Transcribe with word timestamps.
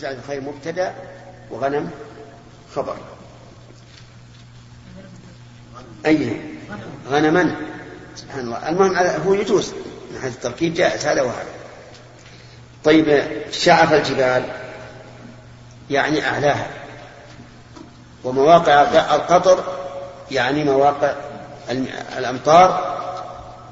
جعل 0.00 0.14
الخير 0.14 0.40
مبتدأ 0.40 0.94
وغنم 1.50 1.90
خبر. 2.74 2.96
أي 6.06 6.40
غنما. 7.10 7.56
سبحان 8.16 8.40
الله. 8.40 8.68
المهم 8.68 8.96
هو 8.96 9.34
يجوز. 9.34 9.72
من 10.12 10.20
حيث 10.22 10.34
التركيب 10.34 10.74
جائز. 10.74 11.06
هذا 11.06 11.22
وهذا 11.22 11.48
طيب 12.84 13.32
شعف 13.52 13.92
الجبال. 13.92 14.44
يعني 15.90 16.26
أعلاها 16.26 16.66
ومواقع 18.24 18.82
القطر 19.14 19.64
يعني 20.30 20.64
مواقع 20.64 21.14
الأمطار 22.18 23.00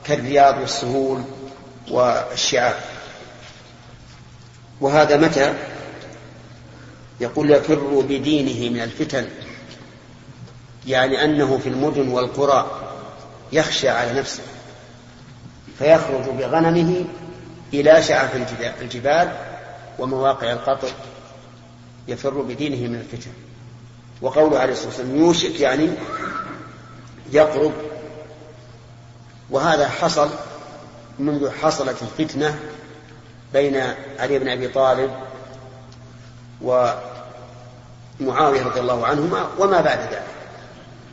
كالرياض 0.05 0.59
والسهول 0.59 1.23
والشعاب 1.91 2.75
وهذا 4.81 5.17
متى؟ 5.17 5.55
يقول 7.21 7.51
يفر 7.51 8.01
بدينه 8.01 8.75
من 8.75 8.81
الفتن 8.81 9.29
يعني 10.87 11.25
أنه 11.25 11.59
في 11.59 11.69
المدن 11.69 12.09
والقرى 12.09 12.71
يخشى 13.53 13.89
على 13.89 14.13
نفسه 14.13 14.43
فيخرج 15.79 16.25
بغنمه 16.25 17.05
إلى 17.75 18.03
شعف 18.03 18.37
الجبال 18.83 19.33
ومواقع 19.99 20.53
القطر 20.53 20.89
يفر 22.09 22.43
بدينه 22.43 22.89
من 22.89 22.95
الفتن. 22.95 23.31
وقوله 24.23 24.59
عليه 24.59 24.73
الصلاة 24.73 24.89
والسلام 24.89 25.17
يوشك 25.17 25.61
يعني 25.61 25.89
يقرب. 27.33 27.73
وهذا 29.51 29.89
حصل 29.89 30.31
منذ 31.19 31.51
حصلت 31.51 31.97
الفتنة 32.03 32.59
بين 33.53 33.95
علي 34.19 34.39
بن 34.39 34.49
أبي 34.49 34.69
طالب 34.69 35.11
ومعاوية 36.63 38.63
رضي 38.63 38.81
الله 38.81 39.07
عنهما 39.07 39.49
وما 39.59 39.81
بعد 39.81 39.99
ذلك. 39.99 40.23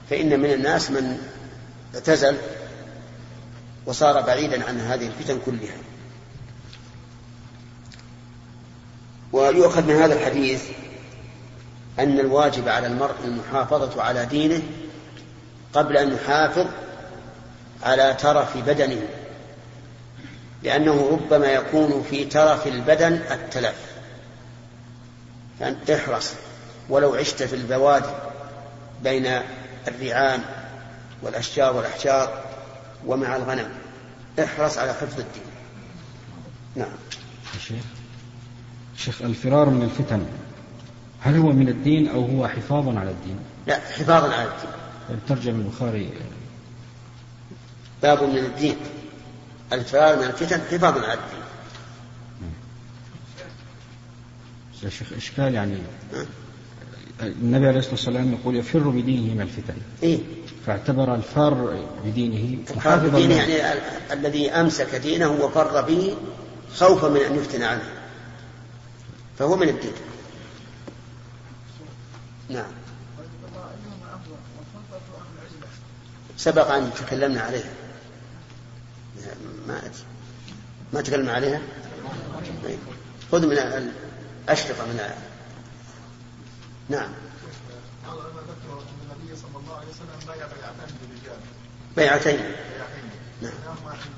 فإن 0.09 0.39
من 0.39 0.53
الناس 0.53 0.91
من 0.91 1.17
اعتزل 1.95 2.37
وصار 3.85 4.21
بعيدا 4.21 4.67
عن 4.67 4.79
هذه 4.79 5.07
الفتن 5.07 5.39
كلها. 5.45 5.77
ويؤخذ 9.33 9.83
من 9.83 9.95
هذا 9.95 10.13
الحديث 10.13 10.63
أن 11.99 12.19
الواجب 12.19 12.67
على 12.67 12.87
المرء 12.87 13.15
المحافظة 13.25 14.01
على 14.01 14.25
دينه 14.25 14.61
قبل 15.73 15.97
أن 15.97 16.13
يحافظ 16.13 16.65
على 17.83 18.15
ترف 18.19 18.57
بدنه 18.57 19.01
لأنه 20.63 21.09
ربما 21.11 21.47
يكون 21.47 22.05
في 22.09 22.25
ترف 22.25 22.67
البدن 22.67 23.21
التلف. 23.31 23.94
فأنت 25.59 25.89
احرص. 25.89 26.31
ولو 26.89 27.15
عشت 27.15 27.43
في 27.43 27.55
البوادي 27.55 28.13
بين 29.03 29.41
الرعان 29.87 30.41
والأشجار 31.21 31.75
والأحجار 31.75 32.43
ومع 33.05 33.35
الغنم 33.35 33.69
احرص 34.39 34.77
على 34.77 34.93
حفظ 34.93 35.19
الدين. 35.19 35.43
نعم. 36.75 36.87
شيخ 37.59 37.83
شيخ 38.97 39.21
الفرار 39.21 39.69
من 39.69 39.81
الفتن 39.81 40.25
هل 41.21 41.37
هو 41.37 41.51
من 41.51 41.69
الدين 41.69 42.07
أو 42.07 42.25
هو 42.25 42.47
حفاظ 42.47 42.97
على 42.97 43.09
الدين؟ 43.09 43.39
لا 43.67 43.75
حفاظا 43.75 44.33
على 44.33 44.49
الدين. 44.49 45.19
ترجم 45.27 45.55
البخاري. 45.55 46.09
باب 48.01 48.23
من 48.23 48.37
الدين. 48.37 48.77
الفرار 49.73 50.15
من 50.15 50.23
الفتن 50.23 50.61
حفاظا 50.71 51.01
على 51.01 51.13
الدين. 51.13 51.44
يا 54.83 54.89
شيخ 54.89 55.13
إشكال 55.13 55.53
يعني. 55.53 55.77
النبي 57.21 57.67
عليه 57.67 57.79
الصلاة 57.79 57.93
والسلام 57.95 58.33
يقول 58.33 58.55
يفر 58.55 58.79
بدينه 58.79 59.33
من 59.33 59.41
الفتن. 59.41 59.75
إيه؟ 60.03 60.19
فاعتبر 60.65 61.15
الفار 61.15 61.85
بدينه 62.05 62.59
الفار 62.75 62.97
بدينه 63.07 63.35
يعني 63.35 63.73
ال- 63.73 63.81
الذي 64.11 64.49
أمسك 64.51 64.95
دينه 64.95 65.31
وفر 65.31 65.81
به 65.81 66.15
خوفا 66.75 67.07
من 67.09 67.17
أن 67.21 67.35
يفتن 67.35 67.63
عنه 67.63 67.83
فهو 69.39 69.55
من 69.55 69.69
الدين. 69.69 69.91
نعم. 72.49 72.71
سبق 76.37 76.71
أن 76.71 76.89
تكلمنا 76.93 77.41
عليها. 77.41 77.69
ما 79.67 79.77
أدري. 79.77 79.91
ما 80.93 81.01
تكلمنا 81.01 81.31
عليها؟ 81.31 81.61
طيب. 82.63 82.77
خذ 83.31 83.47
من 83.47 83.57
الأشرطة 84.45 84.85
من 84.85 84.99
نعم. 86.89 87.09
ذكر 88.47 88.73
ان 88.73 89.11
النبي 89.11 89.35
صلى 89.35 89.57
الله 89.59 89.75
عليه 89.77 89.87
وسلم 89.87 90.27
بايع 90.27 90.47
بيعتين. 90.47 90.97
بالرجال 91.01 91.37
بيعتين 91.95 92.39
نعم. 93.41 93.51
منهم 93.63 93.85
واحد 93.85 94.09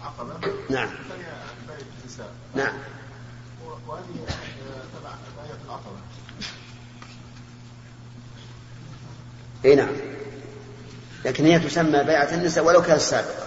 العقبه 0.00 0.34
نعم. 0.70 0.88
الثانية 0.88 1.32
بيعه 1.68 1.78
النساء 2.04 2.30
نعم 2.54 2.74
وهذه 3.88 4.26
تبع 5.00 5.10
بيعه 5.44 5.58
العقبه 5.64 5.96
اي 9.64 9.74
نعم. 9.74 9.96
لكن 11.24 11.44
هي 11.46 11.58
تسمى 11.58 12.04
بيعة 12.04 12.34
النساء 12.34 12.64
ولو 12.64 12.82
كانت 12.82 13.00
سابقة. 13.00 13.46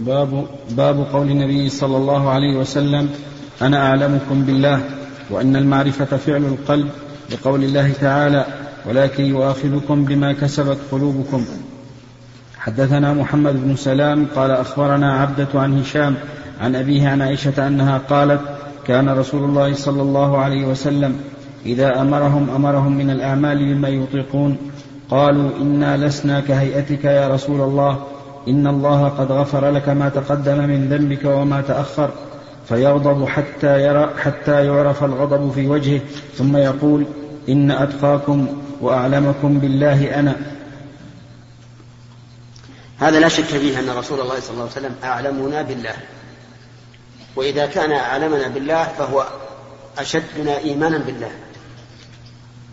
باب 0.00 0.46
باب 0.70 1.06
قول 1.12 1.30
النبي 1.30 1.68
صلى 1.68 1.96
الله 1.96 2.30
عليه 2.30 2.56
وسلم 2.56 3.08
أنا 3.62 3.86
أعلمكم 3.86 4.42
بالله 4.42 4.82
وأن 5.30 5.56
المعرفة 5.56 6.16
فعل 6.16 6.44
القلب 6.44 6.88
لقول 7.32 7.64
الله 7.64 7.92
تعالى 7.92 8.46
ولكن 8.86 9.24
يؤاخذكم 9.24 10.04
بما 10.04 10.32
كسبت 10.32 10.78
قلوبكم. 10.92 11.44
حدثنا 12.58 13.12
محمد 13.12 13.62
بن 13.64 13.76
سلام 13.76 14.26
قال 14.36 14.50
أخبرنا 14.50 15.12
عبدة 15.12 15.48
عن 15.54 15.80
هشام 15.80 16.14
عن 16.60 16.76
أبيه 16.76 17.08
عن 17.08 17.22
عائشة 17.22 17.66
أنها 17.66 17.98
قالت 17.98 18.40
كان 18.86 19.08
رسول 19.08 19.44
الله 19.44 19.74
صلى 19.74 20.02
الله 20.02 20.38
عليه 20.38 20.66
وسلم 20.66 21.20
إذا 21.66 22.00
أمرهم 22.00 22.50
أمرهم 22.50 22.96
من 22.96 23.10
الأعمال 23.10 23.74
بما 23.74 23.88
يطيقون 23.88 24.56
قالوا 25.10 25.50
إنا 25.60 26.06
لسنا 26.06 26.40
كهيئتك 26.40 27.04
يا 27.04 27.28
رسول 27.28 27.60
الله 27.60 27.98
إن 28.48 28.66
الله 28.66 29.08
قد 29.08 29.32
غفر 29.32 29.70
لك 29.70 29.88
ما 29.88 30.08
تقدم 30.08 30.58
من 30.58 30.88
ذنبك 30.88 31.24
وما 31.24 31.60
تأخر 31.60 32.10
فيغضب 32.68 33.28
حتى 33.28 33.82
يرى 33.82 34.14
حتى 34.18 34.66
يعرف 34.66 35.04
الغضب 35.04 35.52
في 35.52 35.66
وجهه 35.66 36.00
ثم 36.34 36.56
يقول 36.56 37.06
إن 37.48 37.70
أتقاكم 37.70 38.62
وأعلمكم 38.80 39.58
بالله 39.58 40.18
أنا. 40.20 40.36
هذا 42.98 43.20
لا 43.20 43.28
شك 43.28 43.44
فيه 43.44 43.80
أن 43.80 43.90
رسول 43.90 44.20
الله 44.20 44.40
صلى 44.40 44.50
الله 44.50 44.62
عليه 44.62 44.72
وسلم 44.72 44.94
أعلمنا 45.04 45.62
بالله. 45.62 45.94
وإذا 47.36 47.66
كان 47.66 47.92
أعلمنا 47.92 48.48
بالله 48.48 48.84
فهو 48.84 49.26
أشدنا 49.98 50.58
إيمانا 50.58 50.98
بالله. 50.98 51.30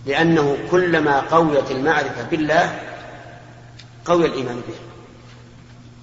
لأنه 0.06 0.58
كلما 0.72 1.20
قويت 1.20 1.72
المعرفة 1.72 2.24
بالله 2.32 2.80
قوي 4.06 4.26
الإيمان 4.26 4.56
به. 4.56 4.95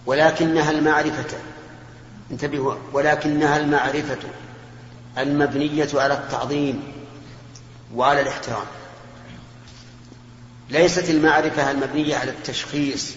ولكنها 0.06 0.70
المعرفة. 0.70 1.38
انتبهوا 2.30 2.74
ولكنها 2.92 3.56
المعرفة 3.56 4.18
المبنية 5.18 5.88
على 5.94 6.14
التعظيم 6.14 6.82
وعلى 7.94 8.20
الاحترام. 8.20 8.66
ليست 10.70 11.10
المعرفة 11.10 11.70
المبنية 11.70 12.16
على 12.16 12.30
التشخيص 12.30 13.12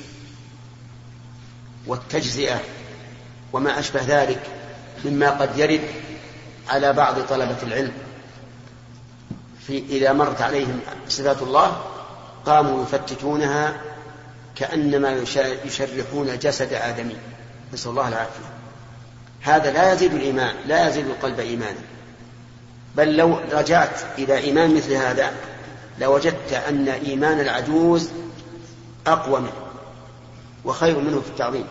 والتجزئة 1.87 2.61
وما 3.53 3.79
أشبه 3.79 4.01
ذلك 4.07 4.41
مما 5.05 5.29
قد 5.29 5.57
يرد 5.57 5.87
على 6.69 6.93
بعض 6.93 7.21
طلبة 7.21 7.57
العلم. 7.63 7.93
في 9.67 9.77
إذا 9.77 10.13
مرت 10.13 10.41
عليهم 10.41 10.79
صفات 11.09 11.41
الله 11.41 11.81
قاموا 12.45 12.83
يفتتونها 12.83 13.81
كأنما 14.55 15.23
يشرحون 15.65 16.39
جسد 16.39 16.73
آدمي. 16.73 17.15
نسأل 17.73 17.91
الله 17.91 18.07
العافية. 18.07 18.45
هذا 19.41 19.71
لا 19.71 19.93
يزيد 19.93 20.13
الإيمان 20.13 20.55
لا 20.65 20.87
يزيد 20.87 21.05
القلب 21.05 21.39
إيمانا. 21.39 21.79
بل 22.95 23.15
لو 23.17 23.39
رجعت 23.51 23.99
إلى 24.17 24.37
إيمان 24.37 24.75
مثل 24.75 24.93
هذا 24.93 25.33
لوجدت 25.99 26.53
أن 26.53 26.89
إيمان 26.89 27.39
العجوز 27.39 28.09
أقوى 29.07 29.39
منه 29.39 29.51
وخير 30.65 30.99
منه 30.99 31.21
في 31.21 31.27
التعظيم. 31.27 31.65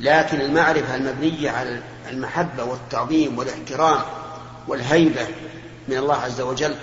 لكن 0.00 0.40
المعرفة 0.40 0.94
المبنية 0.94 1.50
على 1.50 1.82
المحبة 2.10 2.64
والتعظيم 2.64 3.38
والاحترام 3.38 4.00
والهيبة 4.68 5.26
من 5.88 5.96
الله 5.96 6.14
عز 6.14 6.40
وجل 6.40 6.74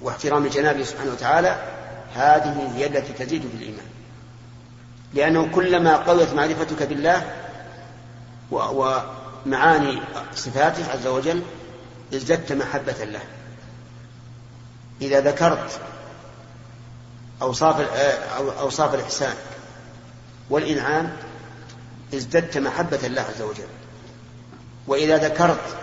واحترام 0.00 0.46
جنابه 0.46 0.82
سبحانه 0.82 1.12
وتعالى 1.12 1.56
هذه 2.16 2.72
هي 2.76 2.86
التي 2.86 3.12
تزيد 3.12 3.42
في 3.42 3.56
الإيمان 3.56 3.86
لأنه 5.14 5.48
كلما 5.54 5.96
قويت 5.96 6.34
معرفتك 6.34 6.82
بالله 6.82 7.32
ومعاني 8.50 10.00
صفاته 10.34 10.92
عز 10.92 11.06
وجل 11.06 11.42
ازددت 12.14 12.52
محبة 12.52 13.04
له. 13.04 13.20
إذا 15.00 15.20
ذكرت 15.20 15.80
أوصاف 17.42 17.80
أوصاف 18.60 18.94
الإحسان 18.94 19.34
والإنعام 20.50 21.12
ازددت 22.14 22.58
محبة 22.58 23.00
الله 23.04 23.22
عز 23.22 23.42
وجل. 23.42 23.68
وإذا 24.86 25.16
ذكرت 25.28 25.76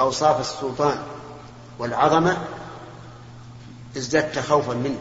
أوصاف 0.00 0.40
السلطان 0.40 0.98
والعظمة 1.78 2.36
ازددت 3.96 4.38
خوفا 4.38 4.74
منه. 4.74 4.98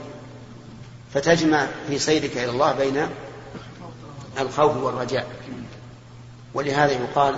فتجمع 1.13 1.67
في 1.87 1.99
سيرك 1.99 2.37
إلى 2.37 2.49
الله 2.49 2.71
بين 2.71 3.07
الخوف 4.39 4.77
والرجاء. 4.77 5.27
ولهذا 6.53 6.91
يقال 6.91 7.35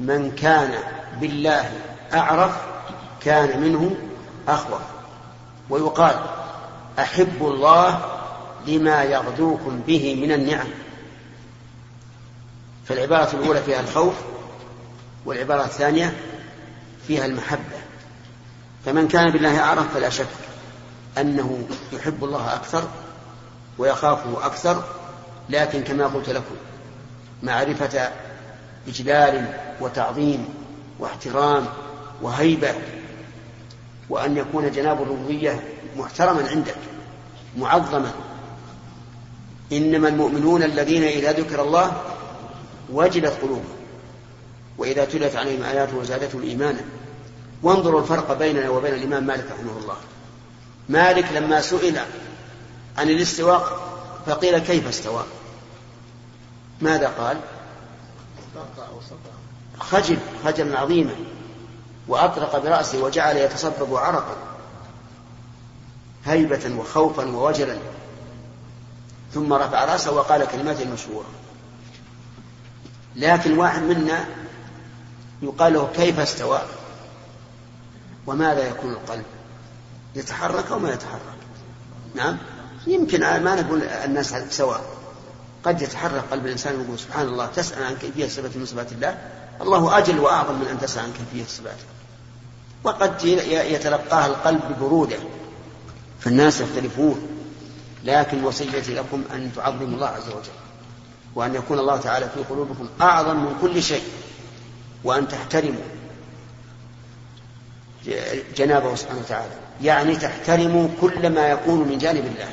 من 0.00 0.30
كان 0.30 0.74
بالله 1.20 1.72
أعرف 2.14 2.56
كان 3.24 3.60
منه 3.60 3.96
أخوف 4.48 4.80
ويقال 5.70 6.14
أحب 6.98 7.36
الله 7.40 8.00
لما 8.66 9.02
يغدوكم 9.02 9.80
به 9.86 10.14
من 10.14 10.32
النعم. 10.32 10.68
فالعبارة 12.86 13.36
الأولى 13.36 13.62
فيها 13.62 13.80
الخوف 13.80 14.14
والعبارة 15.24 15.64
الثانية 15.64 16.16
فيها 17.06 17.26
المحبة. 17.26 17.80
فمن 18.84 19.08
كان 19.08 19.30
بالله 19.30 19.60
أعرف 19.60 19.94
فلا 19.94 20.10
شك. 20.10 20.26
أنه 21.18 21.68
يحب 21.92 22.24
الله 22.24 22.54
أكثر 22.54 22.82
ويخافه 23.78 24.46
أكثر 24.46 24.84
لكن 25.48 25.82
كما 25.82 26.06
قلت 26.06 26.28
لكم 26.30 26.54
معرفة 27.42 28.10
إجلال 28.88 29.54
وتعظيم 29.80 30.48
واحترام 30.98 31.66
وهيبة 32.22 32.74
وأن 34.10 34.36
يكون 34.36 34.70
جناب 34.70 35.02
الربوبية 35.02 35.60
محترما 35.96 36.48
عندك 36.48 36.76
معظما. 37.58 38.12
إنما 39.72 40.08
المؤمنون 40.08 40.62
الذين 40.62 41.04
إذا 41.04 41.32
ذكر 41.32 41.62
الله 41.62 42.02
وجلت 42.92 43.32
قلوبهم 43.42 43.74
وإذا 44.78 45.04
تلت 45.04 45.36
عليهم 45.36 45.62
آياته 45.62 45.96
وزادتهم 45.96 46.42
إيمانا. 46.42 46.80
وانظروا 47.62 48.00
الفرق 48.00 48.38
بيننا 48.38 48.70
وبين 48.70 48.94
الإمام 48.94 49.26
مالك 49.26 49.46
رحمه 49.50 49.78
الله. 49.82 49.96
مالك 50.90 51.32
لما 51.32 51.60
سئل 51.60 51.98
عن 52.98 53.10
الاستواء 53.10 53.80
فقيل 54.26 54.58
كيف 54.58 54.88
استوى؟ 54.88 55.24
ماذا 56.80 57.08
قال؟ 57.08 57.40
خجل 59.78 60.18
خجلا 60.44 60.78
عظيما 60.78 61.14
وأطرق 62.08 62.58
برأسه 62.58 63.02
وجعل 63.02 63.36
يتصبب 63.36 63.96
عرقا 63.96 64.36
هيبة 66.24 66.74
وخوفا 66.78 67.36
ووجلا 67.36 67.78
ثم 69.34 69.52
رفع 69.52 69.84
رأسه 69.84 70.12
وقال 70.12 70.44
كلمات 70.44 70.80
المشهورة 70.80 71.28
لكن 73.16 73.58
واحد 73.58 73.82
منا 73.82 74.24
يقال 75.42 75.72
له 75.72 75.90
كيف 75.94 76.20
استوى؟ 76.20 76.60
وماذا 78.26 78.68
يكون 78.68 78.92
القلب؟ 78.92 79.24
يتحرك 80.14 80.70
أو 80.70 80.78
ما 80.78 80.92
يتحرك. 80.92 81.38
نعم؟ 82.14 82.36
يمكن 82.86 83.20
ما 83.20 83.60
نقول 83.60 83.82
الناس 83.82 84.34
سواء. 84.50 84.80
قد 85.64 85.82
يتحرك 85.82 86.24
قلب 86.30 86.46
الإنسان 86.46 86.80
ويقول 86.80 86.98
سبحان 86.98 87.26
الله 87.26 87.46
تسأل 87.46 87.82
عن 87.82 87.96
كيفية 87.96 88.28
صفة 88.28 88.58
من 88.58 88.66
صفات 88.66 88.92
الله 88.92 89.18
الله 89.60 89.98
أجل 89.98 90.20
وأعظم 90.20 90.54
من 90.54 90.66
أن 90.66 90.80
تسأل 90.80 91.02
عن 91.02 91.12
كيفية 91.12 91.44
صفاته. 91.44 91.84
وقد 92.84 93.24
يتلقاها 93.24 94.26
القلب 94.26 94.60
ببرودة 94.70 95.16
فالناس 96.20 96.60
يختلفون. 96.60 97.26
لكن 98.04 98.44
وصيتي 98.44 98.94
لكم 98.94 99.24
أن 99.34 99.50
تعظموا 99.56 99.94
الله 99.94 100.06
عز 100.06 100.28
وجل 100.28 100.52
وأن 101.34 101.54
يكون 101.54 101.78
الله 101.78 101.96
تعالى 101.96 102.28
في 102.34 102.40
قلوبكم 102.50 102.88
أعظم 103.00 103.36
من 103.36 103.58
كل 103.60 103.82
شيء 103.82 104.04
وأن 105.04 105.28
تحترموا. 105.28 105.99
جنابه 108.56 108.94
سبحانه 108.94 109.20
وتعالى. 109.20 109.52
يعني 109.82 110.16
تحترموا 110.16 110.88
كل 111.00 111.30
ما 111.30 111.48
يكون 111.48 111.88
من 111.88 111.98
جانب 111.98 112.24
الله. 112.26 112.52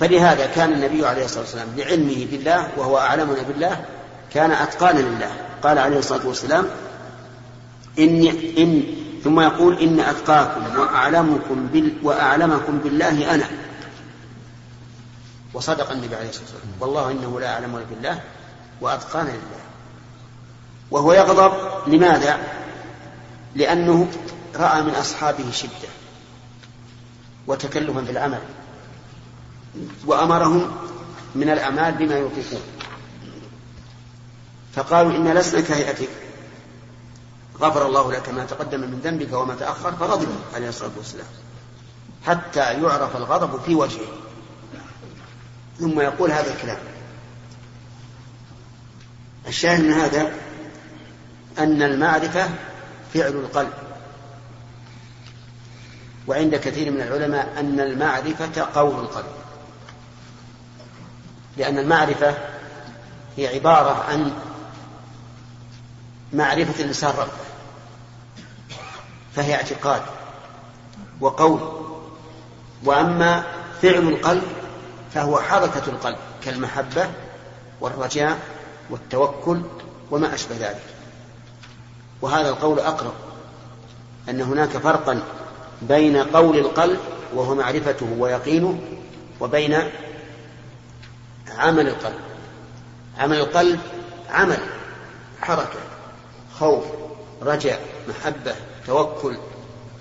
فلهذا 0.00 0.46
كان 0.46 0.72
النبي 0.72 1.06
عليه 1.06 1.24
الصلاة 1.24 1.40
والسلام 1.40 1.68
بعلمه 1.76 2.26
بالله 2.30 2.68
وهو 2.76 2.98
أعلمنا 2.98 3.42
بالله 3.42 3.84
كان 4.34 4.50
أتقانا 4.50 4.98
لله. 4.98 5.30
قال 5.62 5.78
عليه 5.78 5.98
الصلاة 5.98 6.26
والسلام 6.26 6.66
إني 7.98 8.62
إن 8.62 8.82
ثم 9.24 9.40
يقول 9.40 9.78
إن 9.82 10.00
أتقاكم 10.00 10.78
وأعلمكم 10.78 11.66
بال 11.66 11.92
وأعلمكم 12.02 12.78
بالله 12.78 13.34
أنا. 13.34 13.46
وصدق 15.54 15.90
النبي 15.90 16.16
عليه 16.16 16.28
الصلاة 16.28 16.44
والسلام. 16.44 16.74
والله 16.80 17.10
إنه 17.10 17.40
لا 17.40 17.54
أعلم 17.54 17.84
بالله 17.90 18.20
وأتقانا 18.80 19.28
لله. 19.28 19.64
وهو 20.90 21.12
يغضب 21.12 21.52
لماذا؟ 21.86 22.38
لأنه 23.58 24.10
رأى 24.56 24.82
من 24.82 24.94
أصحابه 24.94 25.50
شدة 25.50 25.88
وتكلفا 27.46 28.04
في 28.04 28.10
العمل 28.10 28.40
وأمرهم 30.06 30.76
من 31.34 31.50
الأعمال 31.50 31.94
بما 31.94 32.14
يطيقون 32.14 32.62
فقالوا 34.74 35.16
إن 35.16 35.34
لسنا 35.34 35.60
كهيئتك. 35.60 36.08
غفر 37.60 37.86
الله 37.86 38.12
لك 38.12 38.28
ما 38.28 38.44
تقدم 38.44 38.80
من 38.80 39.00
ذنبك 39.04 39.32
وما 39.32 39.54
تأخر 39.54 39.92
فغضب 39.92 40.28
عليه 40.54 40.68
الصلاة 40.68 40.90
والسلام. 40.96 41.26
حتى 42.26 42.60
يعرف 42.60 43.16
الغضب 43.16 43.60
في 43.60 43.74
وجهه. 43.74 44.08
ثم 45.78 46.00
يقول 46.00 46.30
هذا 46.30 46.54
الكلام. 46.54 46.78
الشاهد 49.48 49.84
من 49.84 49.92
هذا 49.92 50.32
أن 51.58 51.82
المعرفة 51.82 52.48
فعل 53.14 53.32
القلب. 53.32 53.72
وعند 56.26 56.56
كثير 56.56 56.90
من 56.90 57.00
العلماء 57.00 57.54
أن 57.60 57.80
المعرفة 57.80 58.62
قول 58.74 59.00
القلب. 59.00 59.32
لأن 61.56 61.78
المعرفة 61.78 62.34
هي 63.36 63.54
عبارة 63.54 64.04
عن 64.04 64.32
معرفة 66.32 66.82
الإنسان 66.82 67.10
ربه. 67.10 67.48
فهي 69.36 69.54
اعتقاد 69.54 70.02
وقول. 71.20 71.88
وأما 72.84 73.44
فعل 73.82 74.08
القلب 74.08 74.42
فهو 75.14 75.40
حركة 75.40 75.82
القلب 75.86 76.16
كالمحبة 76.44 77.10
والرجاء 77.80 78.38
والتوكل 78.90 79.62
وما 80.10 80.34
أشبه 80.34 80.56
ذلك. 80.56 80.97
وهذا 82.22 82.48
القول 82.48 82.80
أقرب 82.80 83.12
أن 84.28 84.40
هناك 84.40 84.68
فرقا 84.68 85.22
بين 85.82 86.16
قول 86.16 86.58
القلب 86.58 86.98
وهو 87.34 87.54
معرفته 87.54 88.16
ويقينه 88.18 88.80
وبين 89.40 89.78
عمل 91.56 91.88
القلب. 91.88 92.20
عمل 93.18 93.36
القلب 93.36 93.80
عمل 94.30 94.58
حركة 95.40 95.78
خوف 96.58 96.84
رجاء 97.42 97.80
محبة 98.08 98.54
توكل 98.86 99.36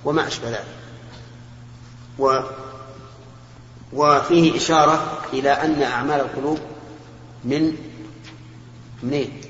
وما 0.06 0.28
أشبه 0.28 0.50
ذلك. 0.50 0.66
و 2.20 2.40
وفيه 3.94 4.58
إشارة 4.58 5.22
إلى 5.34 5.50
أن 5.50 5.84
أعمال 5.84 6.20
القلوب 6.20 6.60
من 7.44 7.78
منين؟ 9.04 9.42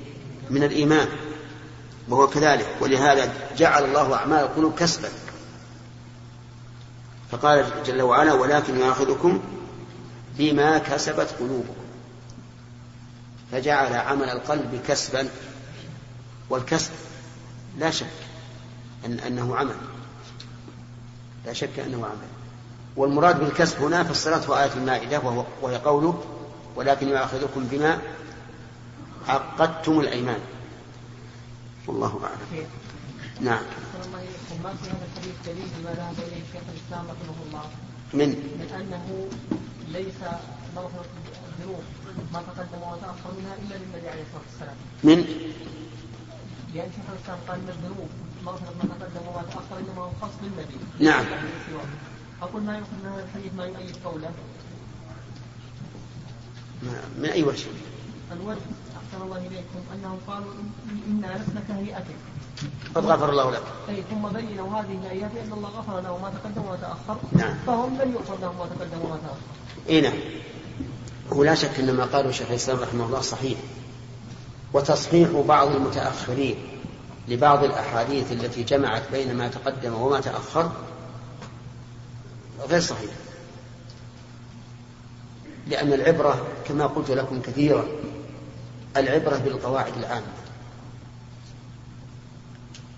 من 0.50 0.64
الإيمان. 0.64 1.08
وهو 2.08 2.26
كذلك. 2.26 2.76
ولهذا 2.80 3.32
جعل 3.56 3.84
الله 3.84 4.14
أعمال 4.14 4.38
القلوب 4.38 4.74
كسبا. 4.74 5.08
فقال 7.30 7.66
جل 7.86 8.02
وعلا 8.02 8.32
ولكن 8.32 8.78
يؤاخذكم 8.78 9.40
بما 10.38 10.78
كسبت 10.78 11.34
قلوبكم. 11.38 11.74
فجعل 13.52 13.94
عمل 13.94 14.28
القلب 14.30 14.80
كسبا. 14.88 15.28
والكسب 16.50 16.90
لا 17.78 17.90
شك 17.90 18.06
أن 19.06 19.20
أنه 19.20 19.56
عمل. 19.56 19.76
لا 21.46 21.52
شك 21.52 21.78
أنه 21.78 22.06
عمل. 22.06 22.28
والمراد 22.96 23.40
بالكسب 23.40 23.82
هنا 23.82 24.04
في 24.04 24.10
الصلاة 24.10 24.50
وآية 24.50 24.72
المائدة 24.76 25.44
وهي 25.62 25.76
قوله 25.76 26.24
ولكن 26.76 27.08
يؤاخذكم 27.08 27.64
بما 27.70 27.98
عقدتم 29.28 30.00
الأيمان. 30.00 30.40
والله 31.88 32.20
أعلم 32.24 32.66
نعم 33.40 33.62
ما 34.62 34.74
في 34.74 34.90
هذا 34.90 35.06
الحديث 35.12 35.36
دليل 35.46 35.70
ما 35.84 35.92
ذهب 35.92 36.14
اليه 36.18 36.42
شيخ 36.52 36.62
الاسلام 36.74 37.04
رحمه 37.10 37.38
الله 37.46 37.64
من 38.14 38.28
من 38.60 38.68
انه 38.80 39.28
ليس 39.88 40.20
مغفرة 40.76 41.06
الذنوب 41.48 41.82
ما 42.32 42.42
تقدم 42.42 42.82
وما 42.82 42.96
تاخر 42.96 43.30
منها 43.38 43.54
الا 43.54 43.74
للنبي 43.74 44.08
عليه 44.08 44.22
الصلاه 44.22 44.42
والسلام. 44.50 44.76
من 45.04 45.18
لأن 46.74 46.90
شيخ 46.96 47.06
الاسلام 47.12 47.38
قال 47.48 47.60
ان 47.60 47.68
الذنوب 47.68 48.08
مغفره 48.44 48.74
ما 48.82 48.94
تقدم 48.94 49.28
وما 49.28 49.42
تاخر 49.42 49.78
انما 49.78 50.02
هو 50.02 50.10
خاص 50.20 50.30
بالنبي. 50.42 50.76
نعم. 51.00 51.24
أقول 52.42 52.62
ما 52.62 52.78
يؤخذ 52.78 52.92
من 53.04 53.10
هذا 53.12 53.24
الحديث 53.24 53.52
ما 53.54 53.64
يؤيد 53.66 53.96
قوله 54.04 54.30
من 57.18 57.24
أي 57.24 57.42
وجه 57.42 57.66
الوجه 58.32 58.60
الله 59.24 59.36
إليكم 59.36 59.80
أنهم 59.94 60.18
قالوا 60.26 60.52
إن- 60.52 61.24
انا 61.24 61.42
لسنا 61.42 61.60
كهيئتك. 61.68 62.16
قد 62.94 63.04
غفر 63.04 63.30
الله 63.30 63.50
لك 63.50 63.62
أي 63.88 64.02
ثم 64.10 64.28
بينوا 64.28 64.80
هذه 64.80 64.98
الآيات 65.04 65.30
أن 65.46 65.52
الله 65.52 65.68
غفر 65.68 66.00
له 66.00 66.18
ما 66.18 66.30
تقدم 66.30 66.62
وما 66.68 66.76
تأخر 66.76 67.16
نعم. 67.32 67.54
فهم 67.66 67.98
لن 68.02 68.12
يغفر 68.14 68.36
لهم 68.42 68.58
ما 68.58 68.66
تقدم 68.66 68.98
وما 69.04 69.16
تأخر. 69.16 69.88
اي 69.88 70.00
نعم 70.00 70.18
هو 71.32 71.44
لا 71.44 71.54
شك 71.54 71.78
إن 71.78 71.94
ما 71.96 72.04
قاله 72.04 72.30
شيخ 72.30 72.48
الإسلام 72.50 72.78
رحمه 72.80 73.04
الله 73.06 73.20
صحيح 73.20 73.58
وتصحيح 74.72 75.28
بعض 75.30 75.68
المتأخرين 75.68 76.56
لبعض 77.28 77.64
الأحاديث 77.64 78.32
التي 78.32 78.62
جمعت 78.62 79.02
بين 79.12 79.36
ما 79.36 79.48
تقدم 79.48 79.94
وما 79.94 80.20
تأخر 80.20 80.72
غير 82.68 82.80
صحيح 82.80 83.10
لأن 85.66 85.92
العبرة 85.92 86.46
كما 86.68 86.86
قلت 86.86 87.10
لكم 87.10 87.40
كثيرا 87.40 87.84
العبرة 88.96 89.36
بالقواعد 89.36 89.96
العامة 89.96 90.26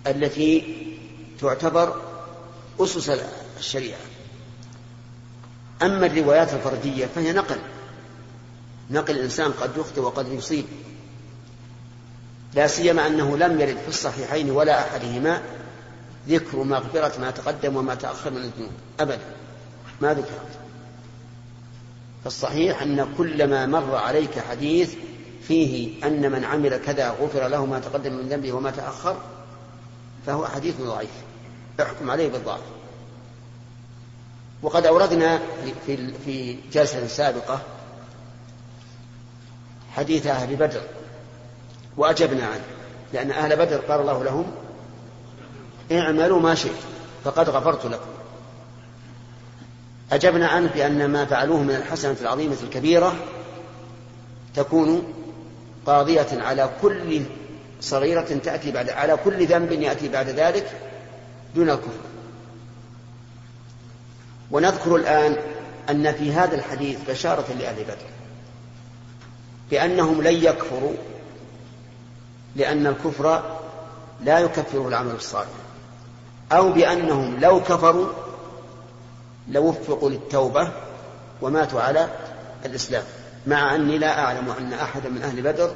التي 0.07 0.77
تعتبر 1.41 2.01
أسس 2.79 3.19
الشريعة. 3.59 3.99
أما 5.81 6.05
الروايات 6.05 6.53
الفردية 6.53 7.05
فهي 7.05 7.33
نقل 7.33 7.57
نقل 8.91 9.15
الإنسان 9.15 9.51
قد 9.51 9.77
يخطئ 9.77 10.01
وقد 10.01 10.27
يصيب. 10.27 10.65
لا 12.53 12.67
سيما 12.67 13.07
أنه 13.07 13.37
لم 13.37 13.61
يرد 13.61 13.77
في 13.77 13.87
الصحيحين 13.87 14.51
ولا 14.51 14.87
أحدهما 14.87 15.41
ذكر 16.27 16.63
مغفرة 16.63 17.19
ما 17.19 17.31
تقدم 17.31 17.75
وما 17.75 17.95
تأخر 17.95 18.31
من 18.31 18.37
الذنوب 18.37 18.71
أبدا. 18.99 19.21
ما 20.01 20.13
ذكر 20.13 20.39
فالصحيح 22.23 22.81
أن 22.81 23.13
كلما 23.17 23.65
مر 23.65 23.95
عليك 23.95 24.39
حديث 24.39 24.93
فيه 25.47 26.05
أن 26.07 26.31
من 26.31 26.43
عمل 26.43 26.77
كذا 26.77 27.09
غفر 27.09 27.47
له 27.47 27.65
ما 27.65 27.79
تقدم 27.79 28.13
من 28.13 28.29
ذنبه 28.29 28.51
وما 28.53 28.71
تأخر 28.71 29.17
فهو 30.25 30.45
حديث 30.45 30.81
ضعيف. 30.81 31.09
احكم 31.81 32.11
عليه 32.11 32.29
بالضعف. 32.29 32.59
وقد 34.63 34.85
أوردنا 34.85 35.39
في- 35.85 36.13
في 36.25 36.57
جلسة 36.73 37.07
سابقة 37.07 37.61
حديث 39.91 40.27
أهل 40.27 40.55
بدر 40.55 40.81
وأجبنا 41.97 42.45
عنه 42.45 42.63
لأن 43.13 43.31
أهل 43.31 43.55
بدر 43.55 43.77
قال 43.77 43.99
الله 44.01 44.23
لهم 44.23 44.51
اعملوا 45.91 46.39
ما 46.39 46.55
شئت 46.55 46.71
فقد 47.23 47.49
غفرت 47.49 47.85
لكم. 47.85 48.09
أجبنا 50.11 50.47
عنه 50.47 50.69
بأن 50.73 51.05
ما 51.05 51.25
فعلوه 51.25 51.63
من 51.63 51.75
الحسنة 51.75 52.17
العظيمة 52.21 52.57
الكبيرة 52.63 53.15
تكون 54.55 55.13
قاضية 55.85 56.27
على 56.31 56.69
كل 56.81 57.21
صغيرة 57.81 58.39
تأتي 58.43 58.71
بعد 58.71 58.89
على 58.89 59.17
كل 59.25 59.47
ذنب 59.47 59.71
يأتي 59.71 60.07
بعد 60.09 60.29
ذلك 60.29 60.71
دون 61.55 61.69
الكفر. 61.69 62.11
ونذكر 64.51 64.95
الآن 64.95 65.37
أن 65.89 66.13
في 66.13 66.33
هذا 66.33 66.55
الحديث 66.55 66.99
بشارة 67.09 67.45
لأهل 67.59 67.83
بدر 67.83 67.95
بأنهم 69.71 70.21
لن 70.21 70.33
يكفروا 70.33 70.93
لأن 72.55 72.87
الكفر 72.87 73.57
لا 74.23 74.39
يكفره 74.39 74.87
العمل 74.87 75.15
الصالح 75.15 75.49
أو 76.51 76.71
بأنهم 76.71 77.39
لو 77.39 77.63
كفروا 77.63 78.07
لوفقوا 79.47 80.09
للتوبة 80.09 80.71
وماتوا 81.41 81.81
على 81.81 82.09
الإسلام. 82.65 83.03
مع 83.47 83.75
أني 83.75 83.97
لا 83.97 84.19
أعلم 84.19 84.49
أن 84.49 84.73
أحدا 84.73 85.09
من 85.09 85.21
أهل 85.21 85.41
بدر 85.41 85.75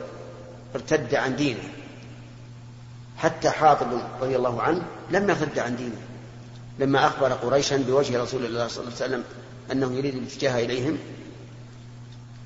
ارتد 0.76 1.16
عن 1.16 1.36
دينه. 1.36 1.64
حتى 3.18 3.50
حاطب 3.50 3.88
رضي 4.22 4.36
الله 4.36 4.62
عنه 4.62 4.82
لم 5.12 5.30
يرتد 5.30 5.60
عن 5.60 5.76
دينه. 5.76 6.02
لما 6.80 7.08
أخبر 7.08 7.34
قريشا 7.34 7.78
بوجه 7.78 8.24
رسول 8.24 8.46
الله 8.46 8.68
صلى 8.68 8.84
الله 8.84 8.96
عليه 9.02 9.06
وسلم 9.06 9.24
أنه 9.72 9.98
يريد 9.98 10.16
الاتجاه 10.16 10.66
إليهم 10.66 10.98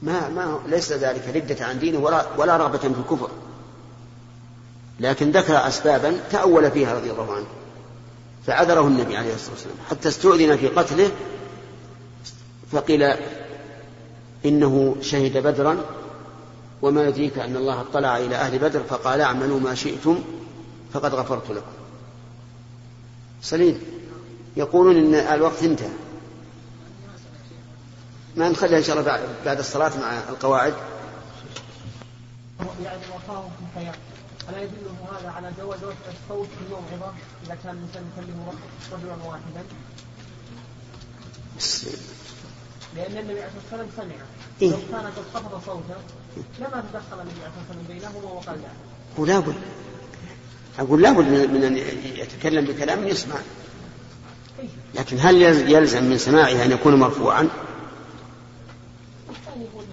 ما 0.02 0.30
ما 0.30 0.60
ليس 0.68 0.92
ذلك 0.92 1.36
ردة 1.36 1.66
عن 1.66 1.80
دينه 1.80 2.00
ولا 2.00 2.26
ولا 2.38 2.58
رغبة 2.58 2.78
في 2.78 2.88
الكفر. 2.88 3.30
لكن 5.00 5.32
ذكر 5.32 5.68
أسبابا 5.68 6.20
تأول 6.32 6.72
فيها 6.72 6.94
رضي 6.94 7.12
الله 7.12 7.34
عنه 7.34 7.46
فعذره 8.48 8.88
النبي 8.88 9.18
عليه 9.18 9.34
الصلاة 9.34 9.52
والسلام. 9.52 9.76
حتى 9.90 10.10
استؤذن 10.10 10.58
في 10.58 10.68
قتله 10.68 11.12
فقيل 12.72 13.14
إنه 14.46 14.96
شهد 15.02 15.38
بدرا 15.38 15.78
وما 16.82 17.08
يدريك 17.08 17.40
أن 17.40 17.56
الله 17.56 17.82
اطلع 17.82 18.18
إلى 18.18 18.36
أهل 18.36 18.60
بدر 18.60 18.84
فقال 18.84 19.22
اعملوا 19.22 19.60
ما 19.60 19.76
شئتم 19.76 20.24
فقد 20.94 21.16
غفرت 21.16 21.52
لكم. 21.52 21.72
سليم. 23.42 23.82
يقولون 24.58 24.96
إن 24.96 25.16
الوقت 25.16 25.64
انتهى. 25.64 25.90
ما 28.36 28.50
نخليها 28.50 28.78
إن 28.78 28.84
شاء 28.84 29.00
الله 29.00 29.36
بعد, 29.46 29.60
الصلاة 29.60 29.92
مع 30.00 30.20
القواعد. 30.30 30.74
يعني 32.84 33.02
وفاه 33.16 33.42
في 33.42 33.64
الحياة 33.80 33.96
ألا 34.50 34.62
يدله 34.62 35.20
هذا 35.20 35.30
على 35.30 35.52
جواز 35.58 35.80
رفع 35.84 36.12
الصوت 36.12 36.48
في 36.48 36.66
الموعظة 36.66 37.14
إذا 37.46 37.58
كان 37.64 37.78
الإنسان 37.78 38.04
يكلم 38.18 38.48
رجلا 38.92 39.16
واحدا؟ 39.26 39.64
لأن 42.96 43.18
النبي 43.18 43.42
عليه 43.42 43.52
الصلاة 43.66 43.84
والسلام 43.84 44.10
سمع 44.10 44.16
إيه. 44.62 44.72
لو 44.72 44.78
كان 44.92 45.06
قد 45.06 45.24
خفض 45.34 45.66
صوته 45.66 46.02
لما 46.60 46.84
تدخل 46.92 47.22
النبي 47.22 47.40
عليه 47.42 47.48
الصلاة 47.48 47.78
والسلام 47.78 47.86
بينهما 47.88 48.32
وقال 48.32 48.62
لا 48.62 48.70
هو 49.20 49.26
لابد 49.26 49.56
أقول 50.80 51.02
لابد 51.02 51.26
من 51.26 51.54
من 51.54 51.64
أن 51.64 51.78
يتكلم 52.18 52.66
بكلام 52.66 53.08
يسمع 53.08 53.36
كيف؟ 54.58 54.72
لكن 54.96 55.18
هل 55.20 55.42
يلزم 55.72 56.04
من 56.04 56.18
سماعه 56.18 56.66
أن 56.66 56.72
يكون 56.72 56.96
مرفوعا؟ 56.96 57.50
الثاني 59.30 59.66
يقول 59.66 59.86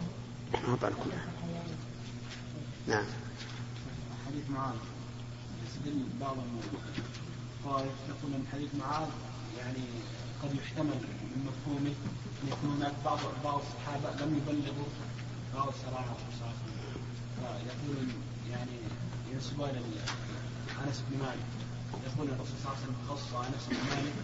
له 0.54 0.60
ما 0.68 0.76
بعرف. 0.82 0.96
نعم 2.86 3.04
حديث 4.26 4.50
معاذ 4.50 4.74
يستدل 5.66 5.98
بعض 6.20 6.36
الطائف 7.60 7.92
يقول 8.08 8.34
إن 8.34 8.44
حديث 8.52 8.68
معاذ 8.80 9.08
يعني 9.58 9.84
قد 10.42 10.54
يحتمل 10.54 11.00
من 11.34 11.46
مفهومه 11.48 11.94
إن 12.42 12.48
يكون 12.52 12.70
هناك 12.76 12.94
بعض 13.04 13.18
بعض 13.44 13.60
الصحابة 13.66 14.24
لم 14.24 14.36
يبلغوا 14.36 14.88
بعض 15.54 15.68
الشرائع 15.68 16.04
الرسول 16.04 16.54
فيقول 17.36 18.08
يعني 18.50 18.76
ينسبون 19.32 19.68
إلى 19.68 20.00
أنس 20.86 21.02
بن 21.10 21.18
مالك. 21.18 21.46
يقول 22.06 22.26
الرسول 22.28 22.56
صلى 22.62 22.72
الله 22.72 22.76
عليه 22.76 22.84
وسلم 22.84 22.96
خص 23.08 23.34
أنس 23.34 23.64
بن 23.70 23.76
مالك 23.90 24.14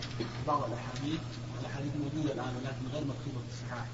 بعض 0.47 0.63
الأحاديث. 0.71 1.21
والاحاديث 1.57 1.93
موجودة 2.05 2.33
الآن 2.33 2.57
ولكن 2.57 2.85
غير 2.95 3.05
مكتوبة 3.05 3.41
في 3.47 3.53
الصحاح. 3.55 3.87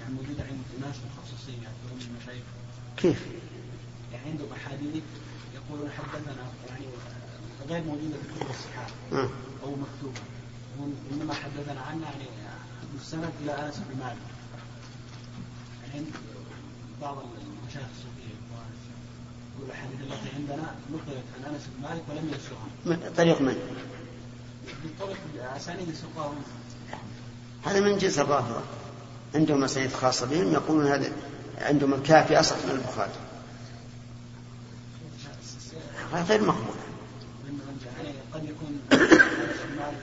يعني 0.00 0.14
موجودة 0.14 0.42
عند 0.44 0.64
ناس 0.80 0.96
مخصصين 1.06 1.58
يعتبرون 1.62 2.00
المشايخ. 2.10 2.44
كيف؟ 2.96 3.26
يعني 4.12 4.30
عندهم 4.30 4.52
أحاديث 4.52 5.02
يقولون 5.54 5.90
حدثنا 5.90 6.34
يعني 6.68 6.86
غير 7.68 7.84
موجودة 7.84 8.16
في 8.22 8.28
كتب 8.34 8.50
الصحاح. 8.50 8.88
آه. 9.12 9.28
أو 9.62 9.70
مكتوبة. 9.84 10.20
وانما 10.78 11.34
حدثنا 11.34 11.80
عنها 11.80 12.10
يعني 12.10 12.39
مستند 13.00 13.30
إلى 13.42 13.52
انس 13.66 13.74
بن 13.76 13.98
مالك 14.04 14.16
عند 15.94 16.06
بعض 17.02 17.16
المشايخ 17.18 17.86
الصوفية 17.96 18.34
يقول 19.54 19.66
الاحاديث 19.68 20.00
التي 20.00 20.36
عندنا 20.36 20.74
نقلت 20.92 21.24
عن 21.38 21.54
أنس 21.54 21.62
بن 21.76 21.82
مالك 21.82 22.02
ولم 22.08 22.28
ينسوها 22.32 22.66
من- 22.86 23.12
طريق 23.16 23.40
من؟ 23.40 23.56
بالطرق 24.82 25.16
اسانيد 25.56 25.94
سوقها 25.94 26.32
هذا 27.64 27.80
من 27.80 27.98
جنس 27.98 28.18
الرافضة. 28.18 28.60
عندهم 29.34 29.64
اسانيد 29.64 29.92
خاصة 29.92 30.26
بهم 30.26 30.52
يقولون 30.52 30.86
هذا 30.86 31.12
عندهم 31.58 31.94
الكافي 31.94 32.40
أصح 32.40 32.56
من 32.56 32.70
البخاري. 32.70 33.10
غير 36.28 36.42
مقبول. 36.44 36.74
يعني 37.96 38.14
قد 38.34 38.44
يكون 38.44 38.80
يعني 39.78 39.96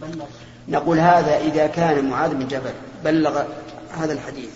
بلغ 0.00 0.26
نقول 0.68 0.98
هذا 0.98 1.36
إذا 1.36 1.66
كان 1.66 2.10
معاذ 2.10 2.34
بن 2.34 2.48
جبل 2.48 2.72
بلغ 3.04 3.42
هذا 3.98 4.12
الحديث. 4.12 4.50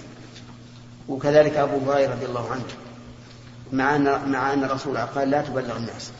وكذلك 1.08 1.56
أبو 1.56 1.90
هريرة 1.90 2.12
رضي 2.12 2.26
الله 2.26 2.50
عنه 2.50 2.64
مع 3.72 3.96
أن 3.96 4.30
مع 4.30 4.52
أن 4.52 4.64
الرسول 4.64 4.98
قال 4.98 5.30
لا 5.30 5.42
تبلغ 5.42 5.76
الناس. 5.76 6.10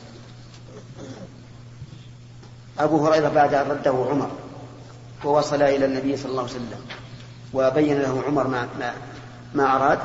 أبو 2.78 3.07
هريرة 3.07 3.28
بعد 3.28 3.55
أن 3.55 3.71
رده 3.71 4.07
عمر 4.11 4.31
ووصل 5.25 5.62
إلى 5.62 5.85
النبي 5.85 6.16
صلى 6.16 6.31
الله 6.31 6.43
عليه 6.43 6.52
وسلم 6.52 6.81
وبين 7.55 8.02
له 8.02 8.23
عمر 8.26 8.47
ما 8.47 8.69
ما, 8.78 8.93
ما 9.55 9.76
أراد 9.76 9.99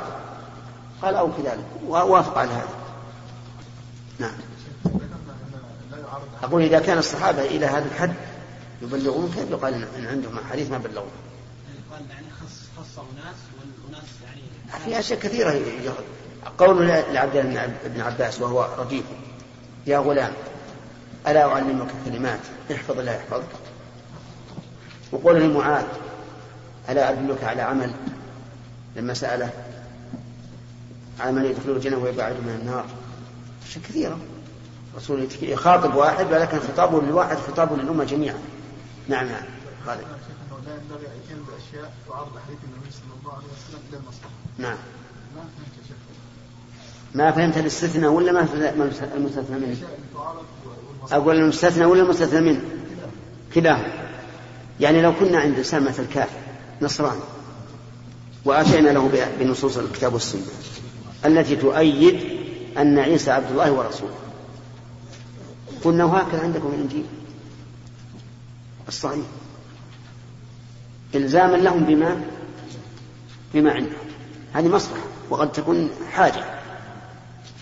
قال 1.02 1.16
أو 1.16 1.32
كذلك 1.32 1.66
ووافق 1.88 2.38
على 2.38 2.52
هذا. 2.52 2.76
نعم. 4.20 4.34
أقول 6.44 6.62
إذا 6.62 6.80
كان 6.80 6.98
الصحابة 6.98 7.42
إلى 7.42 7.66
هذا 7.66 7.86
الحد 7.86 8.14
يبلغون 8.82 9.32
كيف 9.36 9.52
يقال 9.52 9.74
إن 9.74 10.06
عندهم 10.06 10.40
حديث 10.52 10.72
ما 10.72 10.78
بلغوا 10.78 11.08
يقال 11.90 12.02
يعني 12.10 12.26
خص 12.42 12.68
خص 12.78 13.00
أناس 13.00 13.36
والأناس 13.60 14.10
يعني 14.26 14.42
في 14.86 15.00
أشياء 15.00 15.20
كثيرة 15.20 15.62
قول 16.58 16.88
لعبد 16.88 17.36
الله 17.36 17.74
بن 17.86 18.02
عباس 18.02 18.42
وهو 18.42 18.68
رديف 18.78 19.06
يا 19.88 19.98
غلام 19.98 20.34
ألا 21.28 21.46
أعلمك 21.46 21.88
كلمات؟ 22.06 22.40
احفظ 22.72 23.00
الله 23.00 23.12
يحفظك. 23.12 23.44
وقول 25.12 25.40
لمعاذ 25.40 25.86
ألا 26.90 27.10
أدلك 27.10 27.44
على 27.44 27.62
عمل؟ 27.62 27.94
لما 28.96 29.14
سأله 29.14 29.50
عمل 31.20 31.46
يدخل 31.46 31.70
الجنة 31.70 31.98
ويبعد 31.98 32.34
من 32.34 32.58
النار. 32.62 32.86
أشياء 33.68 33.84
كثيرة. 33.84 34.20
رسول 34.98 35.28
يخاطب 35.42 35.96
واحد 35.96 36.34
ولكن 36.34 36.60
خطابه 36.60 37.02
للواحد 37.02 37.38
خطابه 37.38 37.76
للأمة 37.76 38.04
جميعا. 38.04 38.40
نعم 39.08 39.26
نعم 39.26 39.44
خالد 39.86 40.02
لا 40.66 40.74
ينبغي 40.74 41.08
أن 41.08 41.20
يتم 41.26 41.44
باشياء 41.44 41.94
تعارض 42.10 42.32
حديث 42.48 42.58
النبي 42.64 42.92
صلى 42.92 43.14
الله 43.22 43.34
عليه 43.34 43.46
وسلم 43.46 43.80
إلى 43.90 43.98
المصلحة. 43.98 44.30
نعم 44.58 44.78
ما 45.36 45.42
فهمت 45.42 45.88
شيخ. 45.88 45.98
ما 47.16 47.32
فهمت 47.32 47.58
الاستثناء 47.58 48.12
ولا 48.12 48.32
ما 48.32 48.48
المستثنى 49.16 49.60
منه؟ 49.60 49.78
أقول 51.12 51.36
المستثنى 51.36 51.86
ولا 51.86 52.02
المستثنى 52.02 52.42
منه؟ 52.42 52.62
كلاهما 53.54 54.12
يعني 54.80 55.02
لو 55.02 55.14
كنا 55.20 55.40
عند 55.40 55.58
إنسان 55.58 55.84
مثل 55.84 56.06
كافر 56.14 56.40
نصراني 56.82 57.22
وأتينا 58.46 58.90
له 58.90 59.30
بنصوص 59.40 59.78
الكتاب 59.78 60.14
والسنة 60.14 60.42
التي 61.26 61.56
تؤيد 61.56 62.42
أن 62.78 63.00
عيسى 63.00 63.32
عبد 63.32 63.52
الله 63.52 63.72
ورسوله 63.72 64.16
قلنا 65.84 66.06
وهكذا 66.06 66.42
عندكم 66.42 66.68
الإنجيل 66.68 67.06
الصحيح. 68.88 69.26
إلزاما 71.16 71.58
لهم 71.58 71.84
بما 71.86 72.22
بما 73.54 73.72
عندهم. 73.72 74.08
هذه 74.54 74.68
مصلحة 74.68 75.04
وقد 75.30 75.52
تكون 75.52 75.90
حاجة. 76.12 76.62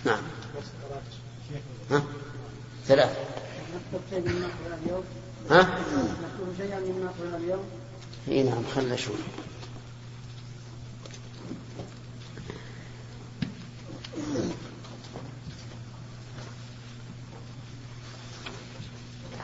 نعم. 0.06 0.22
ها؟ 1.92 2.04
ثلاث 2.88 3.18
ها؟ 5.50 5.80
إي 8.28 8.44
نعم 8.44 8.64
خلنا 8.76 8.96
شوي 8.96 9.16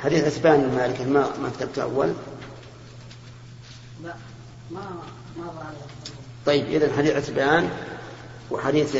حديث 0.05 0.23
أسبان 0.23 0.59
المالك 0.59 1.01
ما 1.01 1.37
ما 1.37 1.49
كتبته 1.49 1.83
أول؟ 1.83 2.13
لا 4.03 4.15
ما 4.71 4.81
ما. 5.37 5.73
طيب 6.45 6.65
اذا 6.65 6.97
حديث 6.97 7.15
عتبان 7.15 7.69
وحديث 8.51 8.95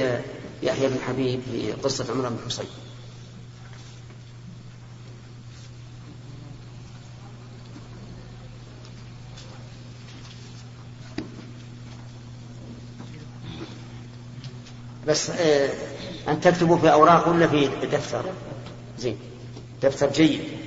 يحيى 0.63 0.87
بن 0.87 0.99
حبيب 1.07 1.41
في 1.51 1.71
قصة 1.71 2.05
عمرو 2.11 2.29
بن 2.29 2.37
حصين. 2.45 2.65
بس 15.07 15.29
آه 15.29 15.69
أن 16.27 16.41
تكتبوا 16.41 16.77
في 16.77 16.91
أوراق 16.91 17.27
ولا 17.27 17.47
في 17.47 17.67
دفتر؟ 17.67 18.25
زين 18.99 19.17
دفتر 19.83 20.11
جيد. 20.11 20.64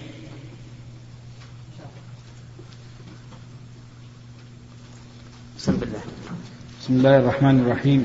بسم 6.88 6.96
الله 6.96 7.18
الرحمن 7.18 7.60
الرحيم. 7.60 8.04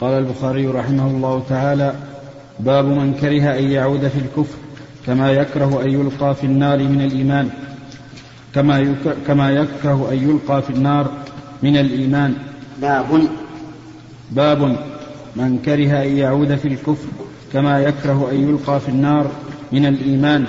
قال 0.00 0.12
البخاري 0.18 0.66
رحمه 0.66 1.06
الله 1.06 1.42
تعالى 1.48 1.92
باب 2.60 2.84
من 2.84 3.14
كره 3.14 3.58
أن 3.58 3.64
يعود 3.64 4.08
في 4.08 4.18
الكفر 4.18 4.58
كما 5.06 5.32
يكره 5.32 5.82
أن 5.82 5.90
يلقى 5.90 6.34
في 6.34 6.44
النار 6.44 6.78
من 6.78 7.00
الإيمان. 7.00 7.48
كما 8.54 8.78
يك 8.78 9.16
كما 9.26 9.50
يكره 9.50 10.08
أن 10.12 10.18
يلقى 10.28 10.62
في 10.62 10.70
النار 10.70 11.10
من 11.62 11.76
الإيمان. 11.76 12.34
باب. 12.82 13.28
باب 14.30 14.76
من 15.36 15.58
كره 15.64 16.02
أن 16.02 16.16
يعود 16.16 16.56
في 16.56 16.68
الكفر 16.68 17.08
كما 17.52 17.80
يكره 17.80 18.28
أن 18.32 18.48
يلقى 18.48 18.80
في 18.80 18.88
النار 18.88 19.30
من 19.72 19.86
الإيمان. 19.86 20.44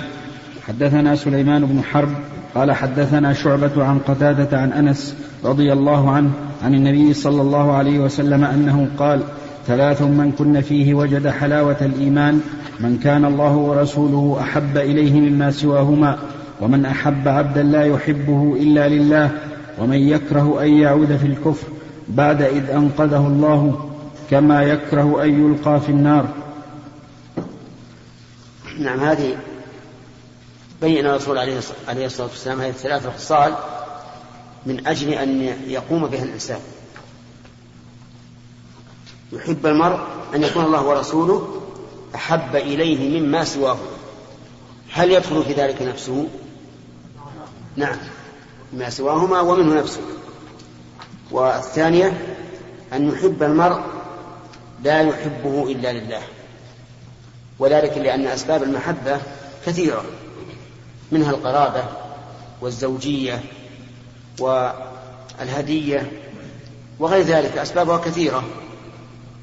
حدثنا 0.68 1.16
سليمان 1.16 1.66
بن 1.66 1.82
حرب 1.82 2.12
قال 2.54 2.72
حدثنا 2.72 3.32
شعبة 3.32 3.84
عن 3.84 3.98
قتادة 3.98 4.58
عن 4.58 4.72
أنس 4.72 5.16
رضي 5.44 5.72
الله 5.72 6.10
عنه 6.10 6.30
عن 6.62 6.74
النبي 6.74 7.14
صلى 7.14 7.42
الله 7.42 7.72
عليه 7.72 7.98
وسلم 7.98 8.44
أنه 8.44 8.88
قال 8.98 9.20
ثلاث 9.66 10.02
من 10.02 10.32
كن 10.38 10.60
فيه 10.60 10.94
وجد 10.94 11.28
حلاوة 11.28 11.76
الإيمان 11.80 12.40
من 12.80 12.98
كان 12.98 13.24
الله 13.24 13.56
ورسوله 13.56 14.38
أحب 14.40 14.76
إليه 14.76 15.20
مما 15.20 15.50
سواهما 15.50 16.18
ومن 16.60 16.84
أحب 16.86 17.28
عبدا 17.28 17.62
لا 17.62 17.84
يحبه 17.84 18.56
إلا 18.60 18.88
لله 18.88 19.30
ومن 19.78 19.96
يكره 19.96 20.62
أن 20.62 20.68
يعود 20.68 21.16
في 21.16 21.26
الكفر 21.26 21.66
بعد 22.08 22.42
إذ 22.42 22.70
أنقذه 22.70 23.26
الله 23.26 23.90
كما 24.30 24.62
يكره 24.62 25.24
أن 25.24 25.46
يلقى 25.46 25.80
في 25.80 25.88
النار. 25.88 26.26
نعم 28.80 29.00
هذه 29.00 29.34
بين 30.80 31.06
الرسول 31.06 31.38
عليه 31.38 32.06
الصلاة 32.06 32.28
والسلام 32.28 32.60
هذه 32.60 32.68
الثلاث 32.68 33.16
خصال 33.16 33.54
من 34.66 34.86
أجل 34.86 35.08
أن 35.08 35.42
يقوم 35.66 36.06
بها 36.06 36.22
الإنسان. 36.22 36.60
يحب 39.32 39.66
المرء 39.66 40.00
أن 40.34 40.42
يكون 40.42 40.64
الله 40.64 40.82
ورسوله 40.86 41.62
أحب 42.14 42.56
إليه 42.56 43.20
مما 43.20 43.44
سواه. 43.44 43.78
هل 44.92 45.10
يدخل 45.10 45.44
في 45.44 45.52
ذلك 45.52 45.82
نفسه؟ 45.82 46.28
نعم. 47.76 47.96
ما 48.72 48.90
سواهما 48.90 49.40
ومنه 49.40 49.80
نفسه. 49.80 50.00
والثانية 51.30 52.36
أن 52.92 53.08
يحب 53.08 53.42
المرء 53.42 53.80
لا 54.84 55.00
يحبه 55.00 55.72
إلا 55.72 55.92
لله. 55.92 56.22
وذلك 57.58 57.98
لأن 57.98 58.26
أسباب 58.26 58.62
المحبة 58.62 59.20
كثيرة. 59.66 60.04
منها 61.12 61.30
القرابة 61.30 61.84
والزوجية 62.60 63.40
والهدية 64.38 66.12
وغير 66.98 67.24
ذلك 67.24 67.58
أسبابها 67.58 67.98
كثيرة. 67.98 68.44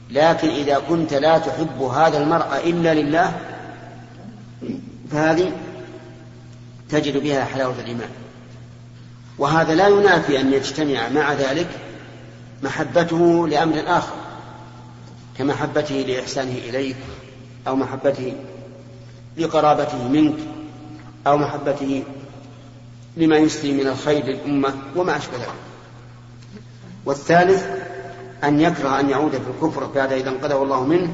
لكن 0.09 0.49
إذا 0.49 0.79
كنت 0.89 1.13
لا 1.13 1.37
تحب 1.37 1.81
هذا 1.81 2.17
المرء 2.17 2.69
إلا 2.69 2.93
لله 2.93 3.33
فهذه 5.11 5.51
تجد 6.89 7.17
بها 7.17 7.45
حلاوة 7.45 7.75
الإيمان. 7.79 8.09
وهذا 9.37 9.75
لا 9.75 9.87
ينافي 9.87 10.39
أن 10.39 10.53
يجتمع 10.53 11.09
مع 11.09 11.33
ذلك 11.33 11.67
محبته 12.63 13.47
لأمر 13.47 13.83
آخر 13.87 14.15
كمحبته 15.37 15.95
لإحسانه 15.95 16.57
إليك 16.69 16.97
أو 17.67 17.75
محبته 17.75 18.33
لقرابته 19.37 20.07
منك. 20.07 20.37
أو 21.27 21.37
محبته 21.37 22.03
لما 23.17 23.37
يسري 23.37 23.71
من 23.73 23.87
الخير 23.87 24.25
للأمة 24.25 24.73
وما 24.95 25.17
أشبه 25.17 25.37
ذلك. 25.37 25.53
والثالث 27.05 27.65
أن 28.43 28.61
يكره 28.61 28.99
أن 28.99 29.09
يعود 29.09 29.31
في 29.31 29.47
الكفر 29.55 29.85
بعد 29.85 30.13
إذا 30.13 30.29
انقذه 30.29 30.63
الله 30.63 30.83
منه 30.83 31.13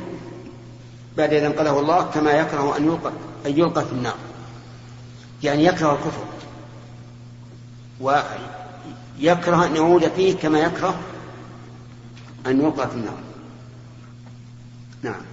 بعد 1.18 1.34
إذا 1.34 1.48
انقذه 1.48 1.80
الله 1.80 2.04
كما 2.04 2.32
يكره 2.32 2.78
أن 2.78 2.86
يلقى 2.86 3.12
أن 3.46 3.52
يلقى 3.58 3.86
في 3.86 3.92
النار. 3.92 4.16
يعني 5.44 5.66
يكره 5.66 5.92
الكفر 5.92 6.24
ويكره 9.20 9.66
أن 9.66 9.76
يعود 9.76 10.08
فيه 10.08 10.38
كما 10.38 10.60
يكره 10.60 11.00
أن 12.48 12.62
يلقى 12.62 12.90
في 12.90 12.96
النار. 12.96 13.18
نعم. 15.02 15.33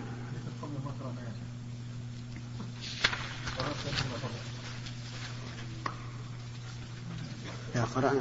لا 7.80 8.20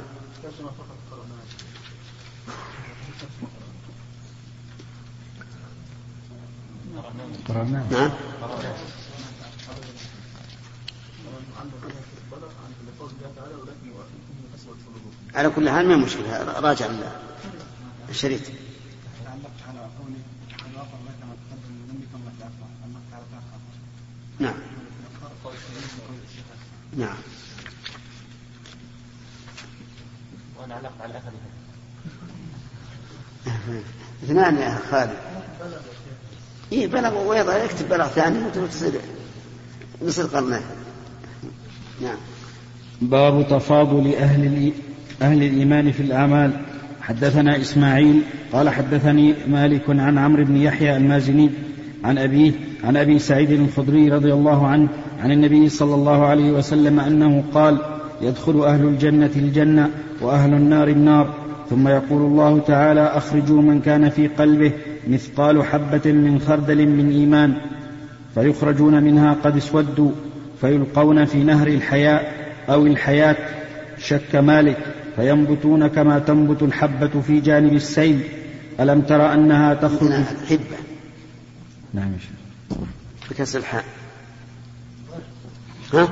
قرأنا 7.48 7.86
نعم. 7.90 8.10
على 15.34 15.50
كل 15.50 15.70
حال 15.70 15.88
ما 15.88 15.96
مشكلة. 15.96 16.42
راجع 16.60 16.86
الشريط. 18.08 18.40
علقت 19.26 19.50
على 19.68 19.78
قولي 19.80 20.16
قد 20.58 20.76
غفر 20.76 20.98
لك 21.06 21.20
ما 21.26 21.34
تقدم 21.50 21.72
من 21.72 21.86
ذنبك 21.88 22.14
وما 22.14 22.32
تاخر 22.40 22.66
علقت 22.82 23.12
على 23.12 23.24
تاخر 23.30 23.60
نعم 24.38 24.54
قول 25.44 25.54
السليم 25.54 25.98
وقول 26.04 26.16
الشيخ 26.28 26.44
نعم 26.96 27.16
علقت 30.72 31.00
على 31.00 31.12
اثنان 34.24 34.56
يا 34.56 34.78
خالد. 34.90 35.16
اي 36.72 36.86
بلغ 36.86 37.28
ويضع 37.28 37.64
يكتب 37.64 37.88
بلغ 37.88 38.06
ثاني 38.06 38.38
وتصير 38.62 38.92
نصير 40.02 40.24
قرنه. 40.24 40.60
نعم. 42.02 42.16
باب 43.02 43.48
تفاضل 43.48 44.14
أهل 44.14 44.72
أهل 45.22 45.42
الإيمان 45.42 45.92
في 45.92 46.02
الأعمال. 46.02 46.64
حدثنا 47.00 47.60
إسماعيل 47.60 48.22
قال 48.52 48.68
حدثني 48.68 49.34
مالك 49.46 49.90
عن 49.90 50.18
عمرو 50.18 50.44
بن 50.44 50.56
يحيى 50.56 50.96
المازني 50.96 51.50
عن 52.04 52.18
أبيه 52.18 52.52
عن 52.84 52.96
أبي 52.96 53.18
سعيد 53.18 53.50
الخدري 53.50 54.08
رضي 54.08 54.32
الله 54.32 54.66
عنه 54.66 54.88
عن 55.20 55.32
النبي 55.32 55.68
صلى 55.68 55.94
الله 55.94 56.26
عليه 56.26 56.52
وسلم 56.52 57.00
أنه 57.00 57.44
قال 57.54 57.99
يدخل 58.22 58.64
أهل 58.64 58.84
الجنة 58.84 59.30
الجنة 59.36 59.90
وأهل 60.20 60.54
النار 60.54 60.88
النار. 60.88 61.34
ثم 61.70 61.88
يقول 61.88 62.22
الله 62.22 62.60
تعالى 62.60 63.00
أخرجوا 63.00 63.62
من 63.62 63.80
كان 63.80 64.10
في 64.10 64.26
قلبه 64.26 64.72
مثقال 65.08 65.64
حبة 65.64 66.12
من 66.12 66.40
خردل 66.46 66.88
من 66.88 67.10
إيمان. 67.10 67.54
فيخرجون 68.34 69.02
منها 69.02 69.36
قد 69.44 69.56
اسودوا 69.56 70.10
فيلقون 70.60 71.24
في 71.24 71.44
نهر 71.44 71.66
الحياء 71.66 72.34
أو 72.68 72.86
الحياة 72.86 73.36
شك 73.98 74.34
مالك 74.34 74.78
فينبتون 75.16 75.86
كما 75.86 76.18
تنبت 76.18 76.62
الحبة 76.62 77.20
في 77.20 77.40
جانب 77.40 77.72
السيل. 77.72 78.20
ألم 78.80 79.00
تر 79.00 79.34
أنها 79.34 79.74
تخرج؟ 79.74 80.12
حبة. 80.48 80.78
نعم 81.94 82.12
يا 82.12 82.18
شيخ. 82.18 82.78
بكسر 83.30 83.58
الحاء. 83.58 83.84
ها؟ 85.94 86.08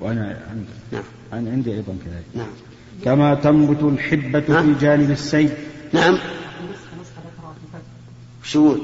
وأنا 0.00 0.42
عندي 0.50 0.68
نعم. 0.92 1.02
أنا 1.32 1.50
عندي 1.50 1.74
أيضا 1.74 1.96
كذلك. 2.04 2.24
نعم. 2.34 2.50
كما 3.04 3.34
تنبت 3.34 3.82
الحبة 3.82 4.44
ها؟ 4.48 4.62
في 4.62 4.74
جانب 4.80 5.10
السيل 5.10 5.50
نعم. 5.92 6.18
شو 8.42 8.66
يقول؟ 8.66 8.80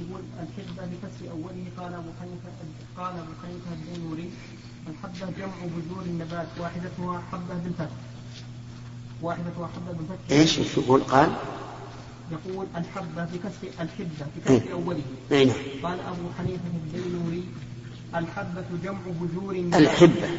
يقول 0.00 0.22
الحبة 0.42 0.86
بكسر 0.86 1.30
أوله 1.30 1.64
قال 1.78 1.94
أبو 1.94 2.10
حنيفة 2.20 2.50
قال 2.96 3.12
أبو 3.12 3.32
حنيفة 3.42 4.30
الحبة 4.88 5.32
جمع 5.38 5.54
بذور 5.76 6.04
النبات 6.06 6.46
واحدتها 6.60 7.22
حبة 7.32 7.54
بالفتح 7.64 7.96
واحدتها 9.22 9.66
حبة 9.66 9.92
بالفتح 9.92 10.30
إيش 10.30 10.74
شو 10.74 10.80
يقول؟ 10.80 11.00
قال؟ 11.00 11.30
يقول 12.32 12.66
الحبة 12.76 13.24
بكسر 13.24 13.80
الحبة 13.80 14.26
إيه. 14.50 14.58
بكسر 14.60 14.72
أوله. 14.72 15.02
اي 15.32 15.44
نعم. 15.44 15.56
قال 15.82 15.98
أبو 16.00 16.28
حنيفة 16.38 16.62
الدينوري 16.74 17.42
الحبة 18.14 18.64
جمع 18.84 18.98
بذور 19.06 19.54
النبات. 19.54 19.80
الحبة. 19.80 20.30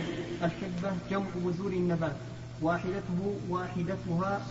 الحبة 0.43 0.91
جمع 1.11 1.25
بذور 1.35 1.71
النبات. 1.71 2.15
واحدته 2.61 3.35
واحدتها 3.49 4.41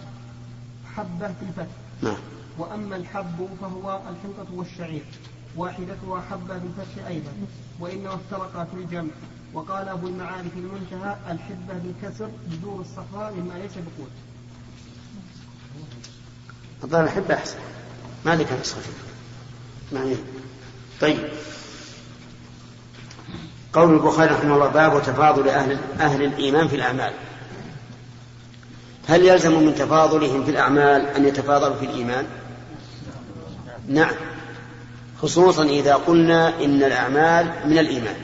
حبة 0.96 1.26
في 1.28 1.42
الفتح. 1.48 1.74
نعم. 2.02 2.16
وأما 2.58 2.96
الحب 2.96 3.48
فهو 3.60 4.00
الحنطة 4.10 4.54
والشعير. 4.54 5.04
واحدتها 5.56 6.20
حبة 6.30 6.58
بالفتح 6.58 7.06
أيضا. 7.06 7.32
وإنما 7.80 8.14
افترقا 8.14 8.64
في 8.64 8.76
الجمع. 8.76 9.10
وقال 9.54 9.88
أبو 9.88 10.06
المعارف 10.06 10.56
المنتهى 10.56 11.16
الحبة 11.30 11.74
بالكسر 11.74 12.30
بذور 12.46 12.80
الصفراء 12.80 13.34
مما 13.34 13.54
ليس 13.54 13.72
بقوت. 13.72 14.10
الظاهر 16.84 17.04
الحبة 17.04 17.34
أحسن. 17.34 17.58
ما 18.26 18.36
لك 18.36 18.52
نسخة 18.60 18.80
يعني 19.92 20.16
طيب. 21.00 21.18
قول 23.72 23.94
البخاري 23.94 24.34
رحمه 24.34 24.54
الله 24.54 24.66
باب 24.66 25.02
تفاضل 25.02 25.48
أهل 25.48 25.78
أهل 26.00 26.22
الإيمان 26.22 26.68
في 26.68 26.76
الأعمال. 26.76 27.12
هل 29.08 29.24
يلزم 29.24 29.62
من 29.66 29.74
تفاضلهم 29.74 30.44
في 30.44 30.50
الأعمال 30.50 31.06
أن 31.06 31.28
يتفاضلوا 31.28 31.76
في 31.76 31.86
الإيمان؟ 31.86 32.26
نعم. 33.88 34.14
خصوصا 35.22 35.64
إذا 35.64 35.94
قلنا 35.94 36.64
إن 36.64 36.82
الأعمال 36.82 37.52
من 37.64 37.78
الإيمان. 37.78 38.16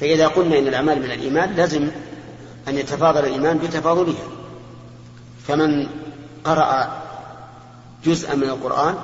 فإذا 0.00 0.26
قلنا 0.26 0.58
إن 0.58 0.66
الأعمال 0.66 0.98
من 0.98 1.10
الإيمان 1.10 1.54
لازم 1.54 1.88
أن 2.68 2.78
يتفاضل 2.78 3.20
الإيمان 3.20 3.58
بتفاضلها. 3.58 4.28
فمن 5.48 5.88
قرأ 6.44 7.02
جزءا 8.04 8.34
من 8.34 8.48
القرآن 8.48 8.94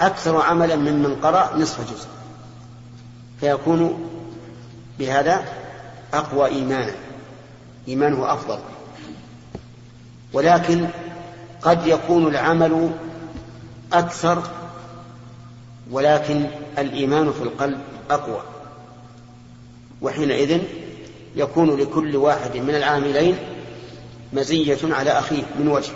أكثر 0.00 0.42
عملا 0.42 0.76
ممن 0.76 1.16
قرأ 1.22 1.56
نصف 1.56 1.92
جزء. 1.92 2.21
فيكون 3.42 4.10
بهذا 4.98 5.44
أقوى 6.14 6.46
إيمانا. 6.48 6.94
إيمانه 7.88 8.32
أفضل. 8.32 8.58
ولكن 10.32 10.88
قد 11.62 11.86
يكون 11.86 12.26
العمل 12.26 12.90
أكثر 13.92 14.42
ولكن 15.90 16.46
الإيمان 16.78 17.32
في 17.32 17.42
القلب 17.42 17.80
أقوى. 18.10 18.42
وحينئذ 20.02 20.62
يكون 21.36 21.80
لكل 21.80 22.16
واحد 22.16 22.56
من 22.56 22.74
العاملين 22.74 23.36
مزية 24.32 24.78
على 24.94 25.10
أخيه 25.10 25.42
من 25.58 25.68
وجه. 25.68 25.92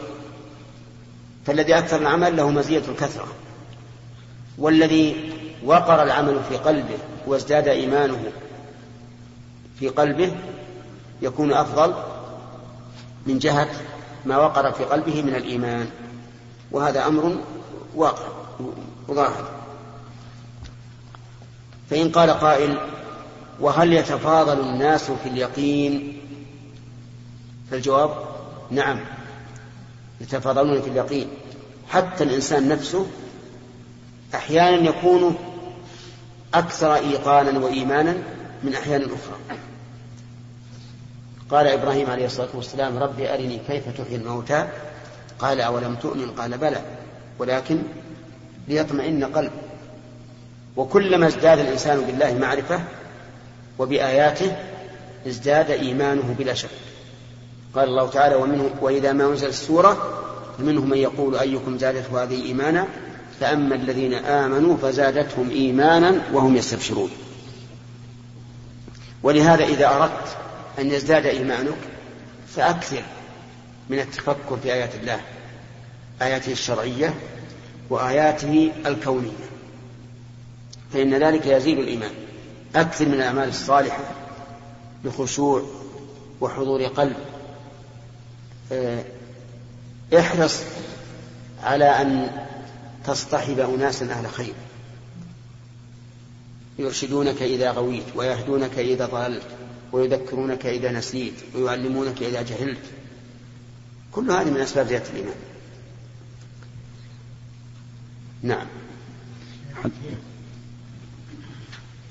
فالذي 1.47 1.79
أكثر 1.79 1.97
العمل 1.97 2.37
له 2.37 2.51
مزية 2.51 2.83
الكثرة. 2.89 3.29
والذي 4.59 5.36
وقر 5.65 6.03
العمل 6.03 6.41
في 6.49 6.57
قلبه 6.57 6.99
وازداد 7.27 7.69
إيمانه 7.69 8.33
في 9.79 9.89
قلبه 9.89 10.33
يكون 11.23 11.53
أفضل 11.53 11.95
من 13.27 13.39
جهة 13.39 13.69
ما 14.25 14.39
وقر 14.39 14.73
في 14.73 14.85
قلبه 14.85 15.23
من 15.23 15.35
الإيمان. 15.35 15.91
وهذا 16.71 17.07
أمر 17.07 17.37
واقع 17.95 18.29
وظاهر 19.09 19.51
فإن 21.91 22.11
قال 22.13 22.31
قائل 22.31 22.79
وهل 23.61 23.93
يتفاضل 23.93 24.61
الناس 24.61 25.11
في 25.11 25.29
اليقين؟ 25.29 26.21
فالجواب 27.71 28.11
نعم 28.71 29.01
يتفاضلون 30.21 30.83
في 30.83 30.91
اليقين. 30.91 31.29
حتى 31.89 32.25
الإنسان 32.25 32.69
نفسه 32.69 33.07
أحيانا 34.35 34.89
يكون 34.89 35.37
أكثر 36.55 36.95
إيقانا 36.95 37.59
وإيمانا 37.59 38.15
من 38.63 38.75
أحيان 38.75 39.03
أخرى. 39.03 39.59
قال 41.51 41.67
إبراهيم 41.67 42.11
عليه 42.11 42.27
الصلاة 42.27 42.49
والسلام 42.55 42.99
ربي 42.99 43.35
أرني 43.35 43.61
كيف 43.69 43.89
تحيي 43.89 44.17
الموتى؟ 44.17 44.69
قال 45.39 45.61
أولم 45.61 45.95
تؤمن؟ 45.95 46.31
قال 46.31 46.59
بلى. 46.59 46.81
ولكن 47.39 47.83
ليطمئن 48.69 49.25
قلب. 49.25 49.53
وكلما 50.77 51.27
ازداد 51.27 51.59
الإنسان 51.59 52.01
بالله 52.01 52.35
معرفة 52.35 52.81
وبآياته 53.79 54.57
ازداد 55.27 55.71
إيمانه 55.71 56.35
بلا 56.39 56.55
شك. 56.55 56.71
قال 57.75 57.89
الله 57.89 58.11
تعالى 58.11 58.35
ومنه 58.35 58.71
وإذا 58.81 59.13
ما 59.13 59.27
أنزل 59.27 59.49
السورة 59.49 60.23
فمنهم 60.59 60.91
من 60.91 60.99
يقول 60.99 61.37
أيكم 61.37 61.79
زادته 61.79 62.23
هذه 62.23 62.43
إيمانا؟ 62.43 62.87
فأما 63.41 63.75
الذين 63.75 64.15
آمنوا 64.15 64.77
فزادتهم 64.77 65.51
إيمانا 65.51 66.21
وهم 66.33 66.57
يستبشرون. 66.57 67.11
ولهذا 69.23 69.65
إذا 69.65 69.97
أردت 69.97 70.37
أن 70.79 70.91
يزداد 70.91 71.27
إيمانك 71.27 71.79
فأكثر 72.49 73.03
من 73.89 73.99
التفكر 73.99 74.57
في 74.63 74.73
آيات 74.73 74.95
الله 74.95 75.21
آياته 76.23 76.53
الشرعية 76.53 77.15
وآياته 77.91 78.73
الكونية. 78.87 79.47
فإن 80.93 81.15
ذلك 81.15 81.47
يزيد 81.47 81.79
الإيمان. 81.79 82.13
أكثر 82.77 83.07
من 83.07 83.15
الأعمال 83.15 83.49
الصالحة 83.49 84.05
بخشوع 85.05 85.63
وحضور 86.41 86.85
قلب. 86.85 87.17
آه، 88.73 89.05
احرص 90.19 90.63
على 91.65 91.85
أن 91.85 92.31
تصطحب 93.07 93.59
أناسا 93.59 94.05
أهل 94.13 94.31
خير. 94.31 94.55
يرشدونك 96.79 97.43
إذا 97.43 97.71
غويت 97.71 98.05
ويهدونك 98.15 98.79
إذا 98.79 99.07
ضللت 99.07 99.47
ويذكرونك 99.93 100.67
إذا 100.67 100.93
نسيت 100.93 101.35
ويعلمونك 101.55 102.23
إذا 102.23 102.43
جهلت. 102.43 102.83
كل 104.13 104.31
هذه 104.31 104.51
من 104.51 104.61
أسباب 104.61 104.87
زيادة 104.87 105.11
الإيمان. 105.11 105.37
نعم. 108.43 108.67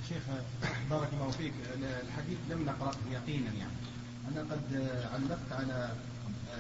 شيخ 0.10 0.24
بارك 0.90 1.10
الله 1.14 1.32
فيك. 1.32 1.54
الحديث 2.08 2.38
لم 2.50 2.66
نقرأ 2.66 2.92
يقينا 3.12 3.52
يعني. 3.54 3.72
أنا 4.32 4.42
قد 4.42 4.90
علقت 5.14 5.52
على 5.52 5.90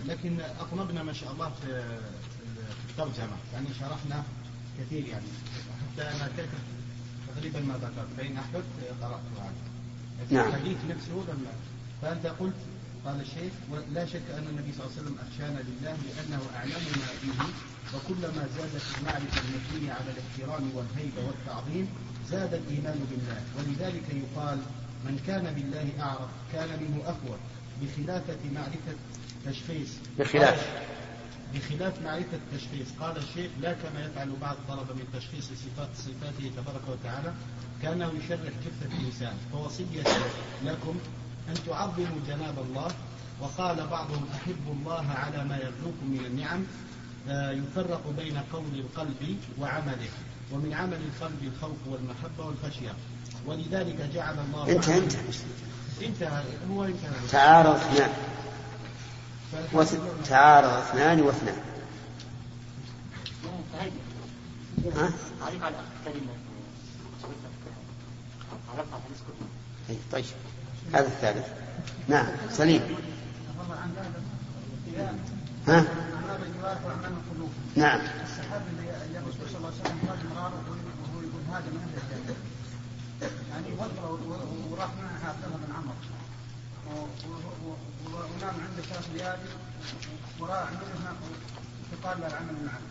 لكن 0.06 0.38
أطنبنا 0.60 1.04
ما 1.04 1.14
شاء 1.14 1.32
الله 1.32 1.50
في 1.50 1.84
ترجمة 2.98 3.38
يعني 3.54 3.68
شرحنا 3.80 4.24
كثير 4.80 5.06
يعني. 5.08 5.26
حتى 5.82 6.02
أنا 6.02 6.30
تقريبا 7.36 7.60
ما 7.60 7.74
ذكرت 7.74 8.08
فإن 8.18 8.38
أحببت 8.38 8.66
قرأت 9.02 9.20
هذا. 9.40 9.54
نعم. 10.32 10.48
الحديث 10.48 10.78
نفسه 10.90 11.14
لما 11.14 11.52
فأنت 12.02 12.28
قلت 12.28 12.56
قال 13.06 13.22
الشيخ 13.22 13.54
ولا 13.72 14.06
شك 14.06 14.22
أن 14.38 14.46
النبي 14.50 14.72
صلى 14.74 14.86
الله 14.86 14.92
عليه 14.98 15.02
وسلم 15.02 15.18
أخشانا 15.28 15.60
لله 15.60 15.98
لأنه 16.08 16.42
أعلمنا 16.56 17.08
به 17.24 17.46
وكلما 17.94 18.48
زادت 18.58 18.84
المعرفة 18.98 19.42
المبنية 19.42 19.92
على 19.94 20.06
الاحترام 20.12 20.72
والهيبة 20.76 21.28
والتعظيم 21.28 21.88
زاد 22.32 22.54
الإيمان 22.54 23.08
بالله. 23.12 23.42
ولذلك 23.58 24.04
يقال 24.10 24.60
من 25.06 25.20
كان 25.28 25.54
بالله 25.54 26.04
أعرف 26.04 26.30
كان 26.54 26.70
منه 26.84 27.04
أقوى 27.06 27.38
بخلافة 27.82 28.40
معرفة 28.56 28.96
تشخيص. 29.46 29.90
بخلاف. 30.20 30.86
بخلاف 31.54 32.02
معرفة 32.02 32.38
التشخيص. 32.38 32.88
قال 33.00 33.18
الشيخ 33.18 33.52
لا 33.62 33.74
كما 33.74 34.06
يفعل 34.06 34.30
بعض 34.42 34.56
الطلبة 34.56 34.94
من 34.94 35.06
تشخيص 35.14 35.46
صفات 35.46 35.90
صفاته 35.98 36.52
تبارك 36.58 36.82
وتعالى 36.90 37.34
كأنه 37.82 38.12
يشرح 38.20 38.40
جثة 38.66 38.96
الإنسان. 39.00 39.34
فوصية 39.52 40.04
لكم 40.66 40.96
أن 41.50 41.54
تعظموا 41.68 42.20
جناب 42.28 42.60
الله. 42.70 42.88
وقال 43.42 43.88
بعضهم 43.88 44.26
أحبوا 44.36 44.74
الله 44.74 45.06
على 45.12 45.44
ما 45.44 45.58
يرجوكم 45.58 46.06
من 46.08 46.26
النعم 46.26 46.64
يفرق 47.64 48.02
بين 48.18 48.38
قول 48.54 48.66
القلب 48.76 49.38
وعمله 49.60 50.08
ومن 50.52 50.74
عمل 50.74 50.98
القلب 51.14 51.52
الخوف 51.54 51.78
والمحبة 51.88 52.46
والخشية. 52.46 52.94
ولذلك 53.48 54.10
جعل 54.14 54.36
الله 54.40 54.70
انتهى 54.72 54.98
انتهى. 54.98 55.22
انتهى. 56.02 56.44
هو 56.72 56.84
انتهى. 56.84 57.28
تعارض 57.32 57.76
اثنان 57.76 58.10
ف- 58.10 58.12
وث- 58.12 58.35
تعارض 60.26 60.70
اثنان 60.70 61.22
واثنان. 61.22 61.58
ها؟ 64.96 65.14
أي، 69.90 69.98
طيب. 70.12 70.26
هذا 70.94 71.08
الثالث. 71.08 71.48
نعم 72.08 72.28
سليم. 72.52 72.82
ها؟ 75.68 75.86
نعم. 77.76 78.00
السحاب 78.24 78.62
اللي 78.72 79.20
الرسول 79.20 79.50
صلى 79.50 79.58
الله 79.58 79.72
عليه 79.72 79.82
وسلم 79.82 80.00
قال 80.10 80.20
وهو 80.34 81.22
يقول 81.22 81.44
هذا 81.52 81.70
من 81.72 81.82
أهل 81.98 82.20
الجنه. 82.20 82.36
يعني 83.52 83.68
وراح 84.72 84.90
معها 85.02 85.30
عبد 85.30 85.44
الله 85.46 85.58
بن 85.58 85.74
عمرو 85.76 85.96
و- 86.86 87.08
و- 87.30 87.54
و- 87.66 87.80
و- 88.14 88.26
ونام 88.32 88.56
عنده 88.66 88.82
ثلاث 88.90 89.10
ليالي 89.14 89.50
وراح 90.40 90.70
منها 90.72 91.14
فقال 91.92 92.22
له 92.22 92.28
العمل 92.28 92.56
معه. 92.66 92.82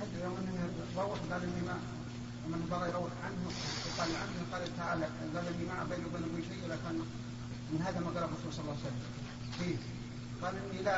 حد 0.00 0.12
يوم 0.24 0.36
انه 0.36 0.68
روح 0.96 1.18
قال 1.30 1.42
اني 1.42 1.62
ما 1.68 1.76
لما 2.46 2.66
بغى 2.70 2.88
يروح 2.88 3.12
عنه 3.24 3.44
قال 3.98 4.10
عنه 4.22 4.38
قال 4.52 4.76
تعالى 4.76 5.06
قال 5.34 5.46
اني 5.54 5.64
ما 5.64 5.84
بيني 5.90 6.04
وبين 6.06 6.22
أبوي 6.28 6.42
شيء 6.50 6.62
لكن 6.68 6.94
من 7.72 7.82
هذا 7.86 8.00
ما 8.00 8.06
قال 8.14 8.24
الرسول 8.28 8.52
صلى 8.52 8.62
الله 8.64 8.76
عليه 8.78 8.86
وسلم. 8.86 9.02
فيه 9.58 9.76
قال 10.42 10.54
اني 10.62 10.82
لا 10.82 10.96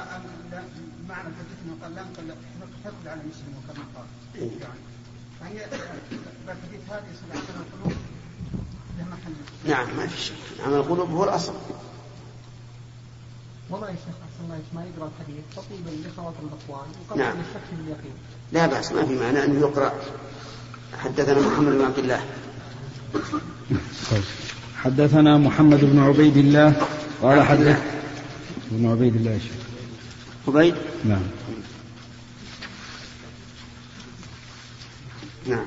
لا 0.53 0.63
معنى 1.09 1.29
الحديث 1.29 1.59
انه 1.65 1.77
قال 1.83 1.95
لا 1.95 2.03
انقل 2.03 2.29
حقد 2.85 3.07
على 3.07 3.21
مسلم 3.31 3.53
وكما 3.59 3.85
قال 3.97 4.07
يعني 4.63 4.81
فهي 5.41 5.65
الحديث 5.65 6.83
هذه 6.91 7.11
عندنا 7.35 7.61
القلوب 7.67 7.97
نعم 9.69 9.97
ما 9.97 10.07
في 10.07 10.23
شك. 10.23 10.35
عمل 10.67 10.75
القلوب 10.75 11.11
هو 11.11 11.25
الأصل. 11.25 11.53
والله 13.71 13.89
يا 13.89 13.95
شيخ 13.95 14.05
أحسن 14.09 14.45
الله 14.45 14.59
ما 14.75 14.85
يقرأ 14.85 15.11
الحديث 15.19 15.45
تطيبا 15.57 16.09
لخواطر 16.09 16.37
الاقوال 16.43 16.89
وقبل 17.09 17.21
نعم. 17.21 17.33
الشك 17.33 17.79
باليقين 17.79 18.13
لا 18.53 18.67
بأس 18.67 18.93
ما 18.93 19.07
في 19.07 19.15
معنى 19.15 19.45
أنه 19.45 19.61
يقرأ. 19.61 19.93
حدثنا 20.99 21.41
محمد 21.41 21.73
بن 21.73 21.85
عبد 21.85 21.99
الله. 21.99 22.21
حدثنا 24.77 25.39
محمد 25.39 25.85
بن 25.85 25.99
عبيد 25.99 26.37
الله 26.37 26.87
قال 27.23 27.43
حدث 27.43 27.83
بن 28.71 28.91
عبيد 28.91 29.17
الله 29.17 29.31
يا 29.31 29.39
شيخ. 29.39 29.53
عبيد؟ 30.49 30.75
نعم. 31.05 31.23
نعم. 35.47 35.67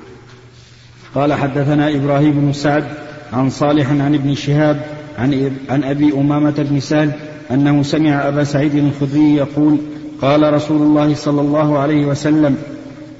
قال 1.14 1.32
حدثنا 1.32 1.88
إبراهيم 1.96 2.40
بن 2.40 2.52
سعد 2.52 3.09
عن 3.32 3.50
صالح 3.50 3.90
عن 3.90 4.14
ابن 4.14 4.34
شهاب 4.34 4.82
عن 5.18 5.50
عن 5.70 5.84
أبي 5.84 6.12
أمامة 6.12 6.66
بن 6.70 6.80
سهل 6.80 7.10
أنه 7.50 7.82
سمع 7.82 8.28
أبا 8.28 8.44
سعيد 8.44 8.74
الخدري 8.74 9.36
يقول 9.36 9.76
قال 10.22 10.54
رسول 10.54 10.82
الله 10.82 11.14
صلى 11.14 11.40
الله 11.40 11.78
عليه 11.78 12.06
وسلم 12.06 12.56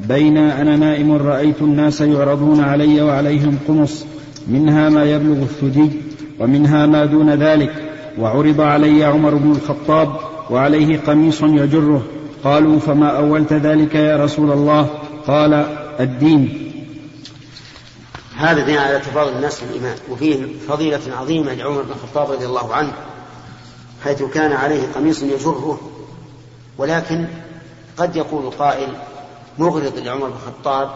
بين 0.09 0.37
أنا 0.37 0.77
نائم 0.77 1.13
رأيت 1.13 1.63
الناس 1.63 2.01
يعرضون 2.01 2.61
علي 2.61 3.03
وعليهم 3.03 3.59
قمص 3.69 4.05
منها 4.49 4.89
ما 4.89 5.05
يبلغ 5.05 5.43
الثدي 5.43 5.91
ومنها 6.41 6.87
ما 6.87 7.05
دون 7.05 7.31
ذلك 7.31 7.73
وعرض 8.19 8.61
علي 8.61 9.05
عمر 9.05 9.35
بن 9.35 9.51
الخطاب 9.51 10.09
وعليه 10.51 10.99
قميص 11.07 11.43
يجره 11.43 12.03
قالوا 12.45 12.79
فما 12.79 13.09
أولت 13.17 13.53
ذلك 13.53 13.95
يا 13.95 14.25
رسول 14.25 14.51
الله؟ 14.53 14.87
قال 15.27 15.65
الدين. 16.01 16.70
هذا 18.41 18.65
دين 18.65 18.79
على 18.79 18.99
تفاضل 18.99 19.33
الناس 19.33 19.57
في 19.57 19.65
الإيمان 19.65 19.97
وفيه 20.11 20.59
فضيلة 20.69 21.17
عظيمة 21.17 21.55
لعمر 21.55 21.83
بن 21.83 21.91
الخطاب 21.91 22.31
رضي 22.31 22.47
الله 22.47 22.75
عنه 22.75 22.93
حيث 24.05 24.23
كان 24.23 24.53
عليه 24.53 24.93
قميص 24.95 25.23
يجره 25.23 25.81
ولكن 26.79 27.27
قد 27.97 28.17
يقول 28.17 28.51
قائل 28.51 28.89
مغرض 29.59 29.99
لعمر 29.99 30.29
بن 30.29 30.37
الخطاب 30.37 30.91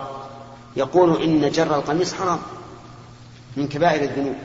يقول 0.77 1.23
إن 1.23 1.51
جر 1.51 1.77
القميص 1.77 2.15
حرام 2.15 2.39
من 3.57 3.69
كبائر 3.69 4.03
الذنوب. 4.03 4.37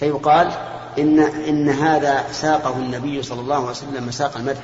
فيقال 0.00 0.52
إن 0.98 1.18
إن 1.20 1.68
هذا 1.68 2.32
ساقه 2.32 2.76
النبي 2.76 3.22
صلى 3.22 3.40
الله 3.40 3.56
عليه 3.56 3.70
وسلم 3.70 4.06
مساق 4.06 4.36
المدح 4.36 4.62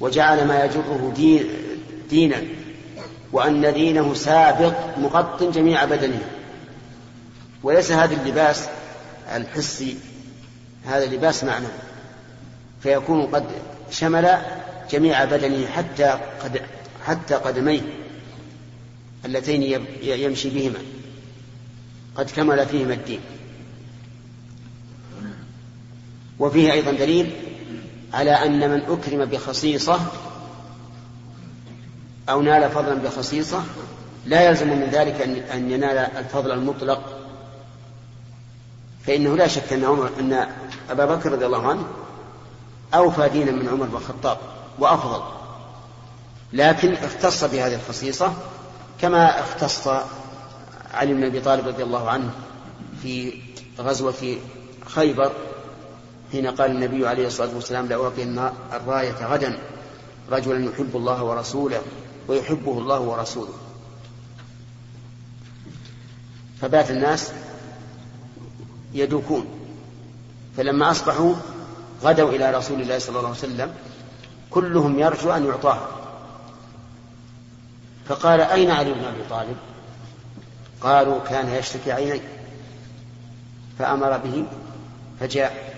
وجعل 0.00 0.46
ما 0.46 0.64
يجره 0.64 1.12
دين 1.16 1.44
دينا 2.10 2.42
وأن 3.32 3.72
دينه 3.72 4.14
سابق 4.14 4.98
مغط 4.98 5.42
جميع 5.42 5.84
بدنه. 5.84 6.22
وليس 7.62 7.92
هذا 7.92 8.14
اللباس 8.14 8.68
الحسي 9.34 9.96
هذا 10.86 11.06
لباس 11.06 11.44
معنوي 11.44 11.68
فيكون 12.82 13.26
قد 13.26 13.44
شمل 13.90 14.38
جميع 14.90 15.24
بدنه 15.24 15.66
حتى 15.66 16.18
قد 16.42 16.62
حتى 17.06 17.34
قدميه 17.34 17.80
اللتين 19.24 19.86
يمشي 20.02 20.50
بهما. 20.50 20.78
قد 22.16 22.30
كمل 22.30 22.66
فيهما 22.66 22.94
الدين. 22.94 23.20
وفيه 26.38 26.72
أيضا 26.72 26.92
دليل 26.92 27.30
على 28.14 28.30
أن 28.30 28.70
من 28.70 28.80
أكرم 28.80 29.24
بخصيصة 29.24 30.00
أو 32.28 32.42
نال 32.42 32.70
فضلا 32.70 32.94
بخصيصة 32.94 33.62
لا 34.26 34.42
يلزم 34.42 34.68
من 34.68 34.88
ذلك 34.92 35.20
أن 35.52 35.70
ينال 35.70 35.98
الفضل 35.98 36.50
المطلق. 36.50 37.02
فإنه 39.06 39.36
لا 39.36 39.46
شك 39.46 39.72
أن 39.72 39.84
عمر 39.84 40.10
أن 40.20 40.46
أبا 40.90 41.04
بكر 41.04 41.32
رضي 41.32 41.46
الله 41.46 41.68
عنه 41.68 41.86
أوفى 42.94 43.28
دينا 43.28 43.52
من 43.52 43.68
عمر 43.68 43.86
بن 43.86 43.96
الخطاب 43.96 44.38
وأفضل. 44.78 45.22
لكن 46.52 46.92
اختص 46.92 47.44
بهذه 47.44 47.74
الخصيصة 47.74 48.32
كما 49.00 49.40
اختص 49.40 49.88
علي 50.94 51.14
بن 51.14 51.24
أبي 51.24 51.40
طالب 51.40 51.68
رضي 51.68 51.82
الله 51.82 52.10
عنه 52.10 52.30
في 53.02 53.42
غزوة 53.80 54.36
خيبر 54.86 55.32
حين 56.32 56.46
قال 56.46 56.70
النبي 56.70 57.08
عليه 57.08 57.26
الصلاة 57.26 57.54
والسلام 57.54 57.86
لأعطين 57.86 58.50
الراية 58.72 59.26
غدا 59.26 59.58
رجلا 60.30 60.70
يحب 60.70 60.96
الله 60.96 61.24
ورسوله. 61.24 61.82
ويحبه 62.28 62.78
الله 62.78 63.00
ورسوله. 63.00 63.54
فبات 66.60 66.90
الناس 66.90 67.32
يدوكون. 68.94 69.46
فلما 70.56 70.90
أصبحوا 70.90 71.34
غدوا 72.02 72.30
إلى 72.30 72.50
رسول 72.50 72.80
الله 72.80 72.98
صلى 72.98 73.08
الله 73.08 73.28
عليه 73.28 73.38
وسلم 73.38 73.74
كلهم 74.50 74.98
يرجو 74.98 75.30
أن 75.30 75.46
يعطاها 75.46 75.88
فقال 78.08 78.40
أين 78.40 78.70
علي 78.70 78.92
بن 78.94 79.04
أبي 79.04 79.22
طالب؟ 79.30 79.56
قالوا 80.80 81.18
كان 81.18 81.48
يشتكي 81.48 81.92
عينيه 81.92 82.20
فأمر 83.78 84.16
به 84.16 84.44
فجاء. 85.20 85.76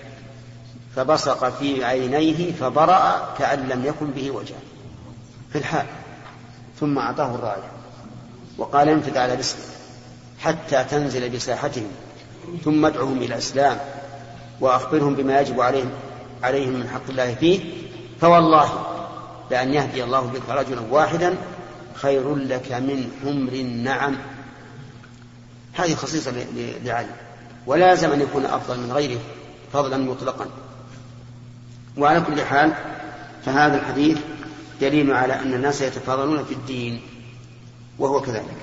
فبصق 0.97 1.49
في 1.49 1.85
عينيه 1.85 2.53
فبرأ 2.53 3.35
كأن 3.39 3.69
لم 3.69 3.85
يكن 3.85 4.11
به 4.11 4.31
وجع 4.31 4.57
في 5.53 5.59
الحال. 5.59 5.87
ثم 6.81 6.99
أعطاه 6.99 7.35
الراية 7.35 7.71
وقال 8.59 8.88
انفذ 8.88 9.19
على 9.19 9.35
رزقك 9.35 9.59
حتى 10.38 10.85
تنزل 10.85 11.31
بساحتهم 11.31 11.87
ثم 12.64 12.87
ادعهم 12.87 13.17
إلى 13.17 13.27
الإسلام 13.27 13.79
وأخبرهم 14.61 15.14
بما 15.14 15.41
يجب 15.41 15.61
عليهم 15.61 15.91
عليهم 16.43 16.73
من 16.73 16.88
حق 16.88 17.09
الله 17.09 17.35
فيه. 17.35 17.61
فوالله 18.21 18.87
لأن 19.51 19.75
يهدي 19.75 20.05
الله 20.05 20.21
بك 20.21 20.49
رجلا 20.49 20.81
واحدا 20.91 21.37
خير 21.95 22.37
لك 22.37 22.73
من 22.73 23.11
حمر 23.23 23.53
النعم. 23.53 24.17
هذه 25.75 25.95
خصيصة 25.95 26.33
لعلي. 26.85 27.09
ولازم 27.67 28.12
أن 28.12 28.21
يكون 28.21 28.45
أفضل 28.47 28.81
من 28.81 28.93
غيره 28.93 29.19
فضلا 29.73 29.97
مطلقا. 29.97 30.47
وعلى 31.97 32.21
كل 32.21 32.45
حال 32.45 32.73
فهذا 33.45 33.81
الحديث 33.81 34.19
دليل 34.81 35.12
على 35.12 35.41
أن 35.41 35.55
الناس 35.55 35.81
يتفاضلون 35.81 36.45
في 36.45 36.55
الدين 36.55 37.03
وهو 37.99 38.21
كذلك 38.21 38.57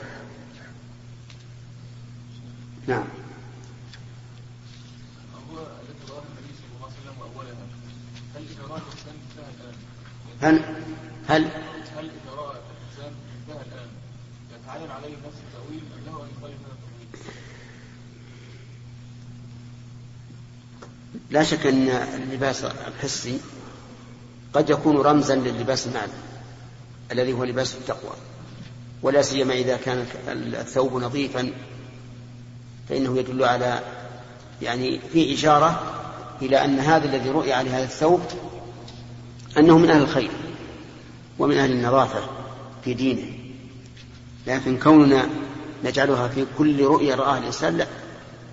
نعم 2.87 3.03
هل 10.41 10.61
هل 11.27 11.43
هل 11.97 12.05
اذا 12.05 12.31
راى 12.37 12.55
الانسان 12.55 13.13
مثلها 13.47 13.61
الان 13.61 13.87
يتعين 14.51 14.91
عليه 14.91 15.15
نفس 15.27 15.37
التاويل 15.47 15.83
ام 15.97 16.05
له 16.05 16.23
ان 16.23 16.29
يخالف 16.37 16.59
هذا؟ 16.61 16.75
لا 21.31 21.43
شك 21.43 21.67
أن 21.67 21.89
اللباس 21.89 22.63
الحسي 22.63 23.39
قد 24.55 24.69
يكون 24.69 24.97
رمزا 24.97 25.35
للباس 25.35 25.87
المعنى 25.87 26.11
الذي 27.11 27.33
هو 27.33 27.43
لباس 27.43 27.75
التقوى 27.75 28.13
ولا 29.03 29.21
سيما 29.21 29.53
إذا 29.53 29.77
كان 29.77 30.05
الثوب 30.29 30.93
نظيفا 30.93 31.51
فإنه 32.89 33.17
يدل 33.17 33.43
على 33.43 33.79
يعني 34.61 34.99
في 35.13 35.33
إشارة 35.33 35.81
إلى 36.41 36.65
أن 36.65 36.79
هذا 36.79 37.05
الذي 37.05 37.29
رؤي 37.29 37.53
عليه 37.53 37.77
هذا 37.77 37.83
الثوب 37.83 38.21
أنه 39.57 39.77
من 39.77 39.89
أهل 39.89 40.01
الخير 40.01 40.31
ومن 41.39 41.57
أهل 41.57 41.71
النظافة 41.71 42.19
في 42.83 42.93
دينه. 42.93 43.33
لكن 44.47 44.77
كوننا 44.77 45.29
نجعلها 45.83 46.27
في 46.27 46.45
كل 46.57 46.83
رؤية 46.83 47.15
رآها 47.15 47.37
الإنسان 47.37 47.77
لا 47.77 47.87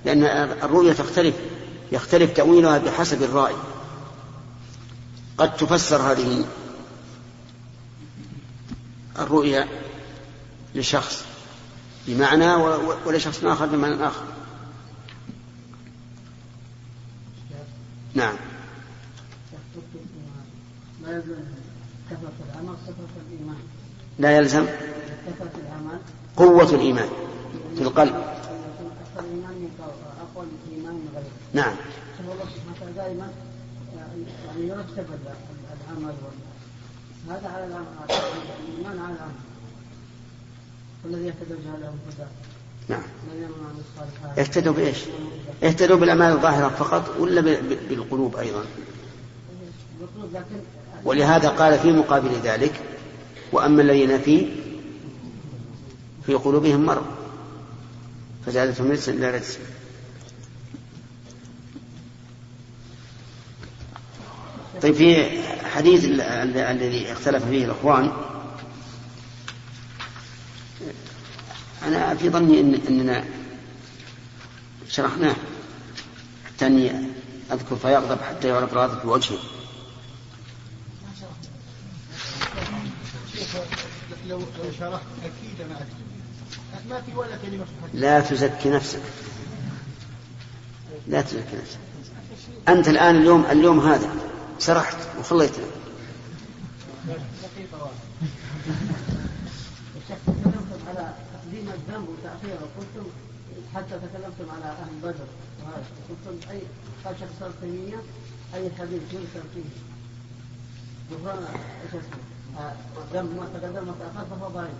لأن 0.04 0.24
الرؤية 0.62 0.92
تختلف 0.92 1.34
يختلف 1.92 2.32
تأويلها 2.32 2.78
بحسب 2.78 3.22
الرأي. 3.22 3.54
قد 5.42 5.56
تفسر 5.56 5.96
هذه 5.96 6.44
الرؤيا 9.18 9.68
لشخص 10.74 11.24
بمعنى 12.06 12.54
ولشخص 13.06 13.44
آخر 13.44 13.66
بمعنى 13.66 14.06
آخر. 14.06 14.24
نعم. 18.14 18.34
لا 24.18 24.36
يلزم 24.36 24.66
قوة 26.36 26.74
الإيمان 26.74 27.08
في 27.76 27.82
القلب. 27.82 28.24
يكون 32.92 33.51
يعني 34.56 34.68
يرتب 34.68 34.98
ال- 34.98 35.34
العمل 35.90 36.14
هذا 37.28 37.48
على 37.48 37.66
العمل 37.66 37.86
الإيمان 38.68 38.98
على 38.98 39.14
والذي 41.04 41.26
نعم. 42.88 43.02
اهتدوا 44.38 44.72
بإيش؟ 44.72 44.98
اهتدوا 45.64 45.96
بالأعمال 45.96 46.32
الظاهرة 46.32 46.68
فقط 46.68 47.16
ولا 47.20 47.40
بالقلوب 47.88 48.36
لكن 50.34 50.60
ولهذا 51.04 51.48
قال 51.48 51.78
في 51.78 51.92
مقابل 51.92 52.30
ذلك 52.44 52.72
وأما 53.52 53.82
الذين 53.82 54.18
في 54.18 54.46
في 56.26 56.34
قلوبهم 56.34 56.86
مرض 56.86 57.06
فزادتهم 58.46 58.90
رجسا 58.90 59.12
إلى 59.12 59.30
رجس 59.30 59.58
طيب 64.82 64.94
في 64.94 65.42
حديث 65.66 66.04
ال- 66.04 66.20
ال- 66.20 66.56
الذي 66.56 67.12
اختلف 67.12 67.44
فيه 67.44 67.64
الإخوان. 67.64 68.12
أنا 71.82 72.14
في 72.14 72.30
ظني 72.30 72.60
إن 72.60 72.74
أننا 72.88 73.24
شرحناه 74.88 75.36
حتى 76.46 76.66
أني 76.66 76.90
أذكر 77.52 77.76
فيغضب 77.76 78.20
حتى 78.22 78.48
يعرف 78.48 78.72
الغاضب 78.72 79.00
في 79.00 79.06
وجهه. 79.06 79.38
لو 84.28 84.40
شرحت 84.78 85.02
أكيد 85.22 85.66
ما 86.88 87.00
في 87.00 87.14
ولا 87.14 87.36
كلمه 87.36 87.64
لا 87.94 88.20
تزكي 88.20 88.70
نفسك. 88.70 89.00
لا 91.08 91.22
تزكي 91.22 91.56
نفسك. 91.62 91.78
أنت 92.68 92.88
الآن 92.88 93.16
اليوم 93.16 93.44
اليوم 93.50 93.80
هذا. 93.80 94.10
سرحت 94.62 94.96
وخليتنا 95.18 95.64
دقيقة 97.06 97.82
واحدة. 97.82 97.96
تكلمتم 100.08 100.80
على 100.88 101.14
تقديم 101.34 101.68
الذنب 101.68 102.08
وتأخيره 102.08 102.68
قلتم 102.78 103.06
حتى 103.74 103.88
تكلمتم 103.88 104.54
على 104.54 104.64
أهل 104.64 104.94
بدر. 105.02 105.28
وهذا 105.62 105.84
قلتم 106.08 106.50
أي 106.50 106.60
قال 107.04 107.14
شيخ 107.18 107.50
تيمية 107.60 107.96
أي 108.54 108.70
حديث 108.78 109.02
يذكر 109.12 109.42
فيه. 109.54 109.70
غفران 111.12 111.44
إيش 111.84 111.94
اسمه؟ 111.94 112.72
الذنب 113.02 113.36
ما 113.36 113.46
تقدم 113.54 113.86
ما 113.86 113.94
تأخر 114.00 114.26
فهو 114.30 114.48
ضعيف. 114.48 114.78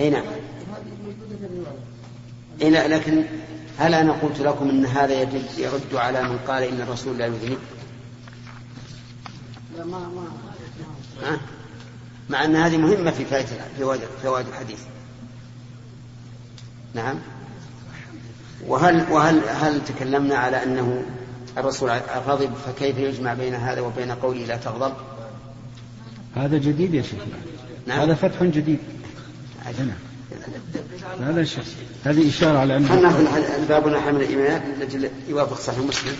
أي 0.00 0.10
نعم. 0.10 0.24
هذه 0.24 0.92
موجودة 1.04 1.36
في 1.40 1.44
الرواية. 1.44 1.84
أي 2.62 2.70
لا 2.70 2.88
لكن 2.88 3.24
هل 3.78 3.94
أنا 3.94 4.12
قلت 4.12 4.40
لكم 4.40 4.68
أن 4.68 4.86
هذا 4.86 5.22
يدل 5.22 5.44
يرد 5.58 5.94
على 5.94 6.22
من 6.22 6.38
قال 6.38 6.62
إن 6.62 6.80
الرسول 6.80 7.18
لا 7.18 7.26
يذنب 7.26 7.58
ما 9.84 9.98
ما 9.98 10.08
ما- 10.08 11.28
ها؟ 11.28 11.40
مع 12.30 12.44
أن 12.44 12.56
هذه 12.56 12.76
مهمة 12.76 13.10
في 13.10 13.24
فوائد 13.78 14.00
فوائد 14.22 14.46
الحديث. 14.46 14.78
نعم. 16.94 17.16
وهل 18.66 19.06
وهل 19.10 19.48
هل 19.48 19.84
تكلمنا 19.84 20.34
على 20.36 20.62
أنه 20.62 21.02
الرسول 21.58 21.90
غضب 22.26 22.54
فكيف 22.66 22.98
يجمع 22.98 23.34
بين 23.34 23.54
هذا 23.54 23.80
وبين 23.80 24.10
قوله 24.10 24.44
لا 24.44 24.56
تغضب؟ 24.56 24.92
هذا 26.36 26.58
جديد 26.58 26.94
يا 26.94 27.02
شيخ. 27.02 27.20
نعم. 27.86 28.00
هذا 28.00 28.14
فتح 28.14 28.42
جديد. 28.42 28.78
نعم. 29.78 30.08
هذا 31.20 31.44
شيء 31.44 31.64
هذه 32.04 32.28
إشارة 32.28 32.58
على 32.58 32.74
خلنا 32.74 33.08
أنه 33.08 33.20
نأخذ 33.20 33.68
بابنا 33.68 34.00
حمل 34.00 34.22
الإيمان 34.22 34.62
لأجل 34.80 35.10
يوافق 35.28 35.60
صحيح 35.60 35.78
مسلم؟ 35.78 36.16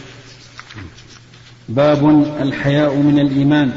باب 1.68 2.24
الحياء 2.40 2.96
من 2.96 3.18
الإيمان. 3.18 3.72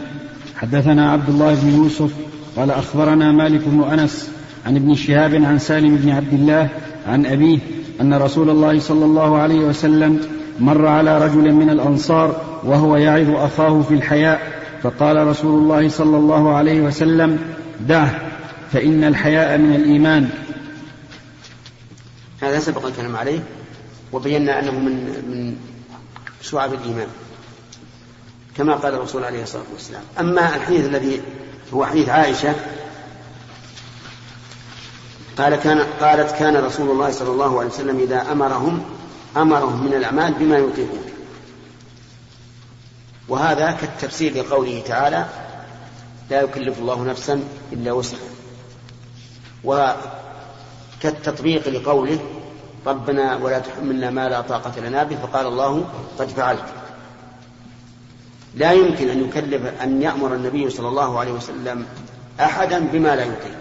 حدثنا 0.56 1.12
عبد 1.12 1.30
الله 1.30 1.56
بن 1.56 1.70
يوسف 1.70 2.12
قال 2.58 2.72
أخبرنا 2.72 3.32
مالك 3.32 3.62
بن 3.66 3.84
أنس 3.84 4.32
عن 4.66 4.76
ابن 4.76 4.96
شهاب 4.96 5.36
عن 5.36 5.60
سالم 5.60 5.96
بن 5.96 6.10
عبد 6.10 6.34
الله 6.34 6.70
عن 7.08 7.26
أبيه 7.26 7.60
أن 8.02 8.14
رسول 8.14 8.50
الله 8.50 8.80
صلى 8.80 9.06
الله 9.06 9.38
عليه 9.38 9.60
وسلم 9.60 10.22
مر 10.60 10.88
على 10.88 11.26
رجل 11.26 11.54
من 11.54 11.70
الأنصار 11.70 12.42
وهو 12.64 12.98
يعظ 12.98 13.30
أخاه 13.30 13.82
في 13.82 13.94
الحياء 13.94 14.62
فقال 14.84 15.28
رسول 15.28 15.64
الله 15.64 15.90
صلى 15.90 16.18
الله 16.18 16.56
عليه 16.56 16.82
وسلم 16.82 17.40
دعه 17.88 18.22
فإن 18.72 19.04
الحياء 19.04 19.58
من 19.58 19.76
الإيمان. 19.76 20.30
هذا 22.42 22.60
سبق 22.60 22.86
الكلام 22.86 23.16
عليه 23.16 23.40
وبينا 24.14 24.60
أنه 24.60 24.72
من 24.72 24.96
من 25.32 25.56
شعب 26.42 26.74
الإيمان. 26.74 27.08
كما 28.62 28.76
قال 28.76 28.94
الرسول 28.94 29.24
عليه 29.24 29.44
الصلاة 29.44 29.64
والسلام. 29.74 30.04
أما 30.20 30.56
الحديث 30.56 30.86
الذي 30.86 31.22
هو 31.74 31.86
حديث 31.86 32.10
عائشة 32.10 32.56
قال 35.38 35.56
كان 35.56 35.80
قالت 36.02 36.32
كان 36.32 36.58
رسول 36.58 36.90
الله 36.90 37.12
صلى 37.12 37.30
الله 37.30 37.60
عليه 37.60 37.70
وسلم 37.70 38.00
إذا 38.00 38.32
أمرهم 38.32 38.86
أمرهم 39.38 39.86
من 39.86 39.94
الأعمال 39.94 40.34
بما 40.34 40.58
يطيقون. 40.58 41.04
وهذا 43.30 43.72
كالتفسير 43.72 44.38
لقوله 44.38 44.84
تعالى 44.88 45.26
لا 46.30 46.42
يكلف 46.42 46.80
الله 46.80 47.04
نفسا 47.04 47.44
إلا 47.74 47.92
وسعها. 47.92 48.20
وكالتطبيق 49.64 51.68
لقوله 51.68 52.20
ربنا 52.88 53.36
ولا 53.36 53.60
تحملنا 53.60 54.10
ما 54.10 54.30
لا 54.30 54.42
طاقة 54.42 54.80
لنا 54.80 55.04
به. 55.04 55.16
فقال 55.16 55.48
الله 55.48 55.86
قد 56.20 56.28
فعلت. 56.28 56.66
لا 58.56 58.72
يمكن 58.72 59.10
أن 59.10 59.24
يكلف 59.24 59.82
أن 59.82 60.02
يأمر 60.02 60.36
النبي 60.36 60.70
صلى 60.70 60.88
الله 60.88 61.20
عليه 61.20 61.32
وسلم 61.32 61.86
أحدا 62.40 62.80
بما 62.80 63.16
لا 63.16 63.24
يطيق. 63.24 63.58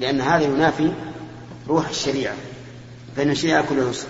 لأن 0.00 0.20
هذا 0.20 0.44
ينافي 0.44 0.92
روح 1.68 1.88
الشريعة 1.88 2.36
فإن 3.16 3.30
الشريعة 3.30 3.68
كلها 3.68 3.90
يسر 3.90 4.08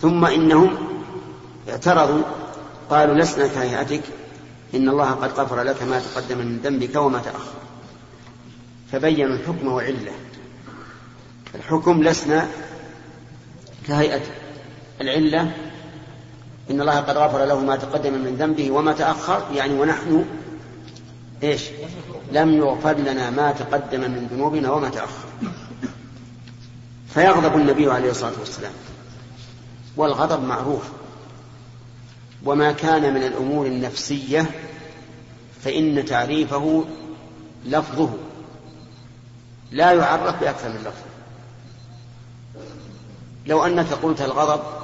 ثم 0.00 0.24
إنهم 0.24 0.76
اعترضوا 1.68 2.22
قالوا 2.90 3.14
لسنا 3.14 3.46
كهيئتك 3.46 4.02
إن 4.74 4.88
الله 4.88 5.10
قد 5.10 5.40
غفر 5.40 5.62
لك 5.62 5.82
ما 5.82 6.00
تقدم 6.00 6.38
من 6.38 6.58
ذنبك 6.64 6.96
وما 6.96 7.18
تأخر. 7.18 7.52
فبينوا 8.92 9.36
الحكم 9.36 9.68
وعلة. 9.68 10.12
الحكم 11.54 12.02
لسنا 12.02 12.48
كهيئته 13.86 14.30
العلة 15.00 15.52
إن 16.70 16.80
الله 16.80 17.00
قد 17.00 17.16
غفر 17.16 17.44
له 17.44 17.60
ما 17.60 17.76
تقدم 17.76 18.12
من 18.12 18.36
ذنبه 18.36 18.70
وما 18.70 18.92
تأخر 18.92 19.42
يعني 19.54 19.74
ونحن 19.80 20.24
إيش؟ 21.42 21.62
لم 22.32 22.52
يغفر 22.54 22.92
لنا 22.92 23.30
ما 23.30 23.52
تقدم 23.52 24.00
من 24.00 24.28
ذنوبنا 24.32 24.70
وما 24.72 24.88
تأخر. 24.88 25.28
فيغضب 27.14 27.56
النبي 27.56 27.90
عليه 27.90 28.10
الصلاة 28.10 28.32
والسلام. 28.40 28.72
والغضب 29.96 30.42
معروف. 30.44 30.82
وما 32.44 32.72
كان 32.72 33.14
من 33.14 33.22
الأمور 33.22 33.66
النفسية 33.66 34.50
فإن 35.64 36.04
تعريفه 36.04 36.84
لفظه. 37.64 38.10
لا 39.72 39.92
يعرف 39.92 40.40
بأكثر 40.40 40.68
من 40.68 40.80
لفظ. 40.80 41.02
لو 43.46 43.64
أنك 43.64 43.92
قلت 43.92 44.22
الغضب 44.22 44.81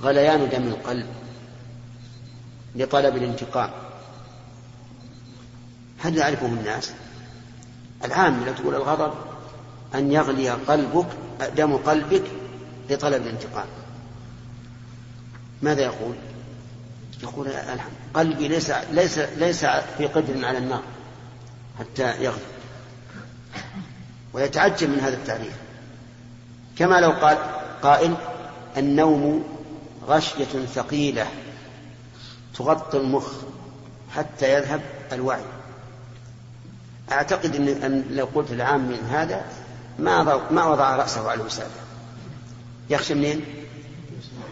غليان 0.00 0.48
دم 0.48 0.66
القلب 0.68 1.06
لطلب 2.76 3.16
الانتقام. 3.16 3.70
هل 5.98 6.16
يعرفه 6.16 6.46
الناس؟ 6.46 6.92
العام 8.04 8.44
لو 8.46 8.52
تقول 8.52 8.74
الغضب 8.74 9.14
أن 9.94 10.12
يغلي 10.12 10.50
قلبك 10.50 11.06
دم 11.56 11.76
قلبك 11.76 12.22
لطلب 12.90 13.22
الانتقام. 13.22 13.66
ماذا 15.62 15.82
يقول؟ 15.82 16.14
يقول 17.22 17.48
قلبي 18.14 18.48
ليس 18.48 18.70
ليس 18.70 19.18
ليس 19.18 19.66
في 19.98 20.06
قدر 20.06 20.46
على 20.46 20.58
النار 20.58 20.82
حتى 21.78 22.22
يغلي. 22.22 22.40
ويتعجب 24.32 24.90
من 24.90 25.00
هذا 25.00 25.16
التعريف. 25.16 25.54
كما 26.78 27.00
لو 27.00 27.10
قال 27.10 27.38
قائل 27.82 28.14
النوم 28.76 29.55
غشية 30.06 30.66
ثقيلة 30.74 31.26
تغطي 32.58 32.96
المخ 32.96 33.32
حتى 34.14 34.54
يذهب 34.54 34.80
الوعي. 35.12 35.44
أعتقد 37.12 37.54
أن, 37.54 38.04
لو 38.10 38.28
قلت 38.34 38.52
العام 38.52 38.80
من 38.80 39.08
هذا 39.10 39.44
ما 39.98 40.40
ما 40.50 40.64
وضع 40.64 40.96
رأسه 40.96 41.30
على 41.30 41.40
الوسادة. 41.40 41.70
يخشى 42.90 43.14
منين؟ 43.14 43.44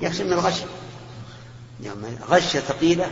يخشى 0.03 0.25
من 0.25 0.33
الغش 0.33 0.63
يعني 1.83 2.19
غشة 2.29 2.61
ثقيلة. 2.61 3.11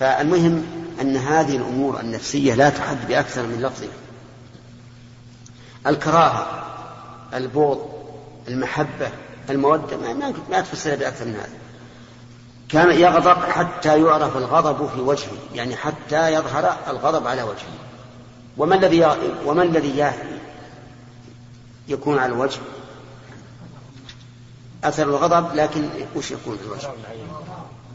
فالمهم 0.00 0.66
أن 1.00 1.16
هذه 1.16 1.56
الأمور 1.56 2.00
النفسية 2.00 2.54
لا 2.54 2.70
تحد 2.70 3.08
بأكثر 3.08 3.42
من 3.42 3.62
لفظها. 3.62 3.88
الكراهة 5.86 6.64
البغض 7.34 7.90
المحبة 8.48 9.10
المودة 9.52 9.96
ما, 9.96 10.32
ما 10.50 10.60
تفسرها 10.60 10.96
بأكثر 10.96 11.24
من 11.24 11.34
هذا. 11.34 11.58
كان 12.68 13.00
يغضب 13.00 13.42
حتى 13.42 14.02
يعرف 14.02 14.36
الغضب 14.36 14.88
في 14.88 15.00
وجهه 15.00 15.38
يعني 15.54 15.76
حتى 15.76 16.32
يظهر 16.32 16.76
الغضب 16.88 17.26
على 17.26 17.42
وجهه. 17.42 17.78
وما 18.56 18.74
الذي 18.74 19.06
وما 19.46 19.62
الذي 19.62 20.12
يكون 21.88 22.18
على 22.18 22.32
الوجه؟ 22.32 22.60
أثر 24.84 25.02
الغضب 25.02 25.54
لكن 25.54 25.88
وش 26.16 26.30
يكون 26.30 26.56
في 26.56 26.64
الوجه؟ 26.64 26.88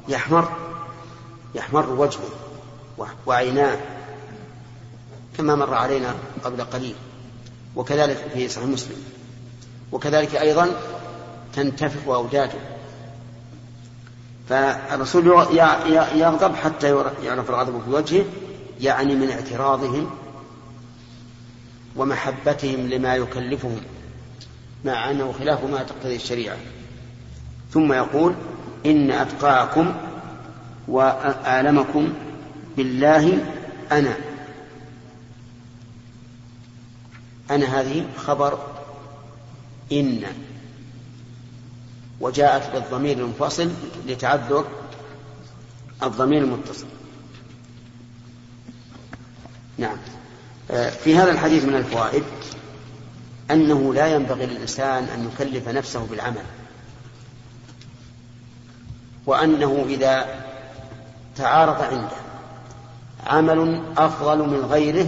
يحمر. 0.08 0.52
يحمر 1.56 1.90
وجهه 1.90 2.30
وعيناه 3.26 3.78
كما 5.38 5.56
مر 5.56 5.74
علينا 5.74 6.16
قبل 6.44 6.64
قليل. 6.64 6.96
وكذلك 7.76 8.18
في 8.34 8.50
صحيح 8.50 8.68
مسلم. 8.68 9.04
وكذلك 9.92 10.36
أيضا 10.36 10.72
تنتفخ 11.56 12.08
أوداده 12.08 12.60
فالرسول 14.50 15.28
يغضب 16.16 16.56
حتى 16.56 16.96
يعرف 17.24 17.50
الغضب 17.50 17.82
في 17.86 17.90
وجهه 17.90 18.26
يعني 18.82 19.16
من 19.16 19.30
اعتراضهم 19.30 20.10
ومحبتهم 21.96 22.90
لما 22.90 23.16
يكلفهم 23.16 23.82
مع 24.86 25.12
أنه 25.12 25.32
خلاف 25.40 25.64
ما 25.64 25.84
تقتضي 25.84 26.16
الشريعة. 26.16 26.58
ثم 27.72 27.94
يقول 27.94 28.36
إن 28.86 29.12
أتقاكم 29.12 29.94
وأعلمكم 30.88 32.14
بالله 32.78 33.46
أنا. 33.92 34.14
أنا 37.52 37.66
هذه 37.82 38.06
خبر 38.18 38.60
إن. 39.92 40.24
وجاءت 42.24 42.74
بالضمير 42.74 43.18
المنفصل 43.18 43.72
لتعذر 44.08 44.68
الضمير 46.04 46.44
المتصل. 46.44 46.86
نعم. 49.78 49.98
في 51.04 51.16
هذا 51.16 51.32
الحديث 51.32 51.66
من 51.66 51.76
الفوائد 51.76 52.24
أنه 53.52 53.94
لا 53.94 54.08
ينبغي 54.08 54.46
للإنسان 54.46 55.04
أن 55.04 55.30
يكلف 55.34 55.68
نفسه 55.70 56.06
بالعمل 56.06 56.44
وأنه 59.26 59.86
إذا 59.90 60.44
تعارض 61.36 61.82
عنده 61.82 62.18
عمل 63.28 63.84
أفضل 63.98 64.38
من 64.38 64.66
غيره 64.66 65.08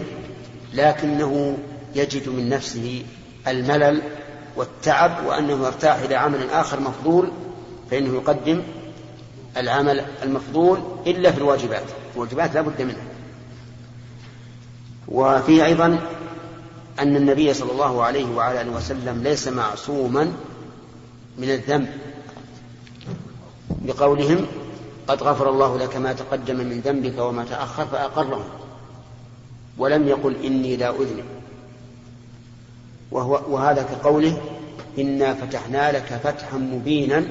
لكنه 0.74 1.57
يجد 1.95 2.30
من 2.30 2.49
نفسه 2.49 3.05
الملل 3.47 4.01
والتعب 4.56 5.26
وأنه 5.26 5.66
يرتاح 5.66 5.95
إلى 5.95 6.16
عمل 6.16 6.49
آخر 6.49 6.80
مفضول 6.80 7.32
فإنه 7.91 8.16
يقدم 8.16 8.62
العمل 9.58 10.06
المفضول 10.24 10.80
إلا 11.08 11.32
في 11.32 11.38
الواجبات. 11.38 11.84
الواجبات 12.16 12.56
لا 12.56 12.62
بد 12.62 12.82
منها. 12.82 13.06
وفيه 15.08 15.66
أيضا 15.66 15.99
أن 16.99 17.16
النبي 17.16 17.53
صلى 17.53 17.72
الله 17.72 18.03
عليه 18.03 18.36
وعلى 18.36 18.62
آله 18.62 18.72
وسلم 18.72 19.24
ليس 19.24 19.47
معصوما 19.47 20.32
من 21.38 21.49
الذنب. 21.49 21.89
بقولهم 23.70 24.45
قد 25.08 25.24
غفر 25.24 25.49
الله 25.49 25.78
لك 25.78 25.95
ما 25.95 26.14
تقدم 26.14 26.56
من 26.56 26.80
ذنبك 26.80 27.20
وما 27.20 27.45
تأخر 27.45 27.86
فأقره. 27.86 28.45
ولم 29.78 30.08
يقل 30.08 30.36
إني 30.45 30.76
لا 30.76 30.89
أذنب. 30.89 31.35
وهو 33.16 33.41
وهذا 33.49 33.84
كقوله 33.84 34.41
إنا 34.99 35.34
فتحنا 35.34 35.91
لك 35.91 36.20
فتحا 36.24 36.57
مبينا 36.57 37.26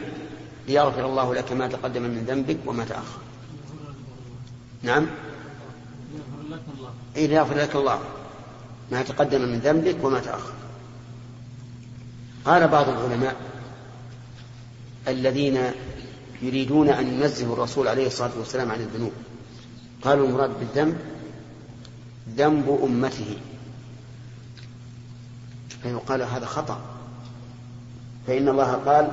ليغفر 0.68 1.07
الله 1.07 1.35
لك 1.35 1.53
ما 1.53 1.68
تقدم 1.68 2.03
من 2.03 2.24
ذنبك 2.28 2.59
وما 2.66 2.85
تأخر. 2.85 3.20
نعم؟ 4.82 5.07
إيه 7.16 7.26
ليغفر 7.26 7.57
لك 7.57 7.76
الله 7.76 8.01
ما 8.93 9.03
تقدم 9.03 9.41
من 9.41 9.59
ذنبك 9.59 10.05
وما 10.05 10.20
تأخر. 10.20 10.53
قال 12.45 12.68
بعض 12.68 12.89
العلماء 12.89 13.37
الذين 15.09 15.59
يريدون 16.43 16.89
أن 16.89 17.07
ينزهوا 17.07 17.55
الرسول 17.55 17.89
عليه 17.89 18.07
الصلاة 18.07 18.32
والسلام 18.39 18.70
عن 18.70 18.80
الذنوب 18.80 19.12
قالوا 20.03 20.26
المراد 20.26 20.51
بالذنب 20.61 20.97
ذنب 22.37 22.80
أمته. 22.85 23.39
فيقال 25.85 26.22
هذا 26.22 26.47
خطأ. 26.47 26.78
فإن 28.26 28.49
الله 28.49 28.72
قال 28.72 29.11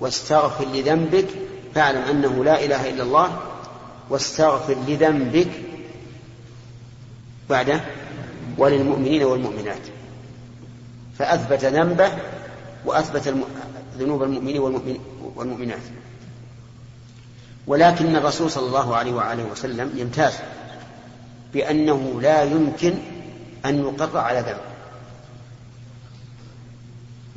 واستغفر 0.00 0.64
لذنبك 0.64 1.26
فاعلم 1.74 2.02
أنه 2.02 2.44
لا 2.44 2.64
إله 2.64 2.88
إلا 2.90 3.02
الله 3.02 3.38
واستغفر 4.10 4.74
لذنبك 4.88 5.48
بعده 7.50 7.80
وللمؤمنين 8.58 9.22
والمؤمنات. 9.22 9.80
فأثبت 11.18 11.64
ذنبه 11.64 12.12
وأثبت 12.84 13.34
ذنوب 13.98 14.22
المؤمنين 14.22 14.60
والمؤمنات. 15.36 15.82
ولكن 17.66 18.16
الرسول 18.16 18.50
صلى 18.50 18.66
الله 18.66 18.96
عليه 18.96 19.12
وآله 19.12 19.44
وسلم 19.44 19.92
يمتاز 19.96 20.32
بأنه 21.52 22.20
لا 22.20 22.42
يمكن 22.42 22.94
أن 23.64 23.78
يقر 23.80 24.18
على 24.18 24.40
ذنب. 24.40 24.67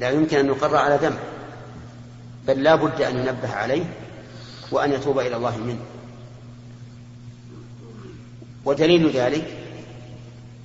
لا 0.02 0.10
يمكن 0.10 0.38
أن 0.38 0.48
يقر 0.48 0.76
على 0.76 0.96
ذنب 0.96 1.20
بل 2.48 2.64
لا 2.64 2.76
بد 2.76 3.02
أن 3.02 3.18
ينبه 3.18 3.54
عليه 3.54 3.84
وأن 4.72 4.92
يتوب 4.92 5.20
إلى 5.20 5.36
الله 5.36 5.58
منه. 5.58 5.80
ودليل 8.66 9.10
ذلك 9.10 9.58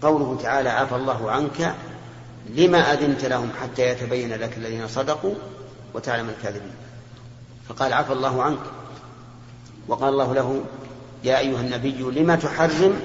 قوله 0.03 0.39
تعالى 0.43 0.69
عفى 0.69 0.97
الله 0.97 1.31
عنك 1.31 1.75
لما 2.55 2.93
أذنت 2.93 3.25
لهم 3.25 3.51
حتى 3.63 3.83
يتبين 3.83 4.35
لك 4.35 4.57
الذين 4.57 4.89
صدقوا 4.89 5.35
وتعلم 5.95 6.29
الكاذبين. 6.29 6.75
فقال 7.69 7.93
عفى 7.93 8.13
الله 8.13 8.43
عنك. 8.43 8.63
وقال 9.89 10.09
الله 10.09 10.35
له 10.35 10.65
يا 11.25 11.39
أيها 11.39 11.61
النبي 11.61 12.21
لما 12.21 12.37
تحرم 12.37 13.01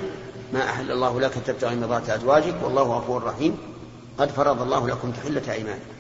ما 0.54 0.70
أحل 0.70 0.92
الله 0.92 1.20
لك 1.20 1.34
تبتغي 1.46 1.76
مرضات 1.76 2.10
أزواجك؟ 2.10 2.56
والله 2.64 2.84
غفور 2.84 3.24
رحيم. 3.24 3.58
قد 4.18 4.30
فرض 4.30 4.62
الله 4.62 4.88
لكم 4.88 5.12
تحلة 5.12 5.54
أيمانكم. 5.54 5.91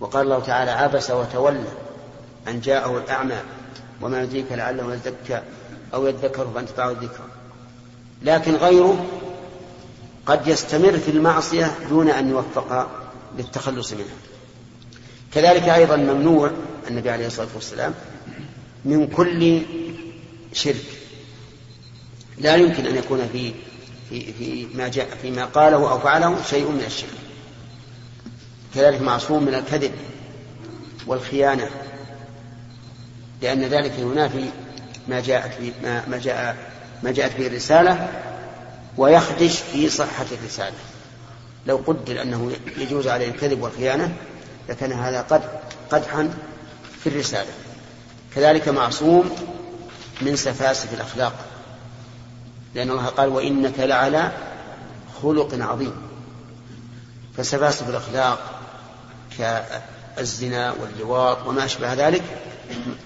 وقال 0.00 0.22
الله 0.22 0.40
تعالى 0.40 0.70
عبس 0.70 1.10
وتولى 1.10 1.64
أن 2.48 2.60
جاءه 2.60 2.98
الأعمى 2.98 3.36
وما 4.02 4.22
يدريك 4.22 4.52
لعله 4.52 4.94
يزكى 4.94 5.42
أو 5.94 6.06
يذكر 6.06 6.46
فأنتفعه 6.54 6.90
الذكر. 6.90 7.24
لكن 8.22 8.54
غيره 8.54 9.06
قد 10.26 10.48
يستمر 10.48 10.98
في 10.98 11.10
المعصية 11.10 11.74
دون 11.88 12.08
أن 12.08 12.30
يوفق 12.30 12.88
للتخلص 13.38 13.92
منها. 13.92 14.16
كذلك 15.32 15.68
أيضا 15.68 15.96
ممنوع 15.96 16.50
النبي 16.88 17.10
عليه 17.10 17.26
الصلاة 17.26 17.48
والسلام 17.54 17.94
من 18.84 19.06
كل 19.06 19.62
شرك. 20.52 20.84
لا 22.38 22.56
يمكن 22.56 22.86
أن 22.86 22.96
يكون 22.96 23.28
في 23.32 23.52
في 24.10 24.32
في 24.32 24.66
ما 24.74 24.88
جاء 24.88 25.08
فيما 25.22 25.44
قاله 25.44 25.90
أو 25.90 25.98
فعله 25.98 26.42
شيء 26.42 26.70
من 26.70 26.84
الشرك. 26.86 27.25
كذلك 28.76 29.00
معصوم 29.00 29.44
من 29.44 29.54
الكذب 29.54 29.92
والخيانة 31.06 31.70
لأن 33.42 33.62
ذلك 33.62 33.98
ينافي 33.98 34.50
ما 35.08 35.20
جاءت 35.20 35.52
ما, 35.82 36.02
ما 36.08 36.18
جاء 36.18 36.56
ما 37.02 37.12
جاءت 37.12 37.36
به 37.36 37.46
الرسالة 37.46 38.08
ويخدش 38.96 39.58
في 39.58 39.88
صحة 39.88 40.26
الرسالة. 40.32 40.76
لو 41.66 41.76
قدر 41.76 42.22
أنه 42.22 42.52
يجوز 42.76 43.08
عليه 43.08 43.28
الكذب 43.28 43.62
والخيانة 43.62 44.12
لكان 44.68 44.92
هذا 44.92 45.20
قد 45.20 45.42
قدحا 45.90 46.30
في 47.00 47.08
الرسالة. 47.08 47.50
كذلك 48.34 48.68
معصوم 48.68 49.30
من 50.22 50.36
سفاسف 50.36 50.94
الأخلاق 50.94 51.34
لأن 52.74 52.90
الله 52.90 53.06
قال 53.06 53.28
وإنك 53.28 53.78
لعلى 53.78 54.32
خلق 55.22 55.54
عظيم 55.60 55.92
فسفاسف 57.36 57.88
الأخلاق 57.88 58.55
كالزنا 59.38 60.74
واللواط 60.80 61.46
وما 61.46 61.64
أشبه 61.64 61.94
ذلك 61.94 62.22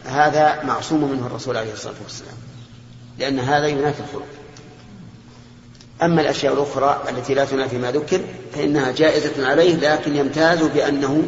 هذا 0.05 0.65
معصوم 0.65 1.13
منه 1.13 1.27
الرسول 1.27 1.57
عليه 1.57 1.73
الصلاة 1.73 1.95
والسلام 2.03 2.35
لأن 3.19 3.39
هذا 3.39 3.67
ينافي 3.67 4.01
الخلق. 4.01 4.27
أما 6.03 6.21
الأشياء 6.21 6.53
الأخرى 6.53 7.03
التي 7.09 7.35
لا 7.35 7.45
تنافي 7.45 7.79
ما 7.79 7.93
ذكر 7.93 8.21
فإنها 8.55 8.93
جائزة 8.93 9.49
عليه 9.49 9.77
لكن 9.77 10.17
يمتاز 10.17 10.63
بأنه 10.63 11.23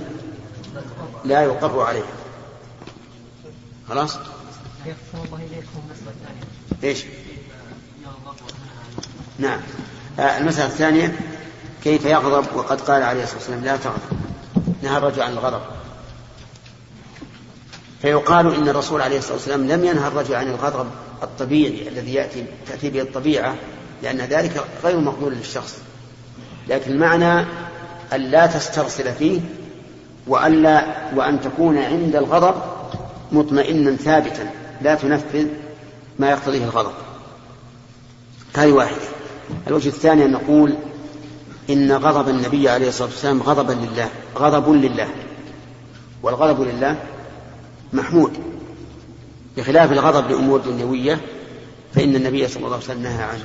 لا 1.25 1.43
يقر 1.43 1.81
عليه. 1.81 2.05
خلاص؟ 3.89 4.19
إيش؟ 6.85 7.05
نعم. 9.39 9.61
آه 10.19 10.39
المسألة 10.39 10.67
الثانية 10.67 11.19
كيف 11.85 12.05
يغضب 12.05 12.57
وقد 12.57 12.81
قال 12.81 13.03
عليه 13.03 13.23
الصلاة 13.23 13.39
والسلام 13.39 13.65
لا 13.65 13.77
تغضب؟ 13.77 14.22
نهى 14.83 14.97
الرجل 14.97 15.23
عن 15.23 15.33
الغضب. 15.33 15.61
فيقال 18.03 18.55
إن 18.55 18.69
الرسول 18.69 19.03
عليه 19.03 19.19
الصلاة 19.19 19.35
والسلام 19.35 19.69
لم 19.69 19.85
ينهى 19.85 20.09
الرجل 20.09 20.35
عن 20.35 20.49
الغضب 20.49 20.91
الطبيعي 21.23 21.89
الذي 21.89 22.15
يأتي 22.15 22.45
تأتي 22.67 22.91
به 22.91 23.03
الطبيعة 23.03 23.55
لأن 24.03 24.19
ذلك 24.19 24.65
غير 24.85 25.01
مقبول 25.01 25.33
للشخص. 25.33 25.79
لكن 26.69 26.93
المعنى 26.93 27.47
أن 28.13 28.21
لا 28.21 28.47
تسترسل 28.47 29.15
فيه 29.15 29.41
وألا 30.27 30.85
وأن 31.17 31.41
تكون 31.41 31.79
عند 31.79 32.17
الغضب 32.17 32.55
مطمئنا 33.33 33.97
ثابتا 33.97 34.51
لا 34.81 34.95
تنفذ 34.95 35.47
ما 36.19 36.31
يقتضيه 36.31 36.65
الغضب. 36.65 36.93
هذه 38.57 38.73
واحدة. 38.73 38.97
الوجه 39.67 39.89
الثاني 39.89 40.25
أن 40.25 40.33
نقول 40.33 40.75
إن 41.71 41.93
غضب 41.93 42.29
النبي 42.29 42.69
عليه 42.69 42.89
الصلاة 42.89 43.09
والسلام 43.09 43.43
غضبا 43.43 43.73
لله 43.73 44.11
غضب 44.37 44.69
لله. 44.69 45.09
والغضب 46.23 46.61
لله 46.61 47.03
محمود. 47.93 48.33
بخلاف 49.57 49.93
الغضب 49.93 50.31
لأمور 50.31 50.61
دنيوية 50.61 51.21
فإن 51.95 52.17
النبي 52.17 52.49
صلى 52.49 52.57
الله 52.65 52.77
عليه 52.77 52.85
وسلم 52.85 53.03
نهى 53.03 53.23
عنه. 53.23 53.45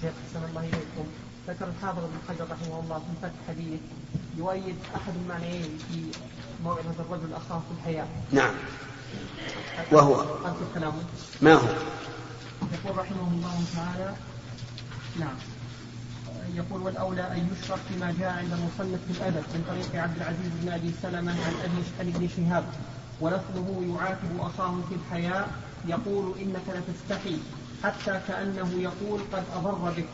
شيخ 0.00 0.12
أحسن 0.26 0.48
الله 0.50 0.60
إليكم. 0.60 1.06
ذكر 1.48 1.68
الحافظ 1.78 1.98
ابن 1.98 2.18
حجر 2.28 2.44
رحمه 2.50 2.80
الله 2.80 2.98
في 2.98 3.12
فتح 3.22 3.32
حديث 3.48 3.80
يؤيد 4.38 4.76
أحد 4.96 5.12
المعنيين 5.22 5.78
في 5.88 6.00
موعظة 6.64 6.94
الرجل 7.00 7.34
أخاه 7.34 7.58
في 7.58 7.78
الحياة. 7.78 8.06
نعم. 8.32 8.54
وهو؟ 9.92 10.24
ما 11.42 11.54
هو؟ 11.54 11.68
يقول 12.84 12.98
رحمه 12.98 13.28
الله 13.32 13.64
تعالى 13.74 14.14
نعم. 15.20 15.34
يقول 16.54 16.82
والأولى 16.82 17.22
أن 17.22 17.48
يشرح 17.52 17.78
فيما 17.88 18.14
جاء 18.20 18.28
عند 18.28 18.52
المصنف 18.52 19.00
في 19.06 19.18
الأدب 19.18 19.44
من 19.54 19.64
طريق 19.68 20.02
عبد 20.02 20.16
العزيز 20.16 20.50
بن 20.62 20.72
أبي 20.72 20.92
سلمة 21.02 21.32
عن 21.32 21.54
أبي 21.64 21.82
عن 22.00 22.08
ابن 22.14 22.28
شهاب. 22.36 22.64
ولفظه 23.20 23.94
يعاتب 23.94 24.40
أخاه 24.40 24.74
في 24.88 24.94
الحياة 24.94 25.46
يقول 25.88 26.34
إنك 26.38 26.62
لتستحي 26.68 27.38
حتى 27.82 28.20
كأنه 28.28 28.70
يقول 28.78 29.20
قد 29.32 29.44
أضر 29.56 29.92
بك. 29.96 30.04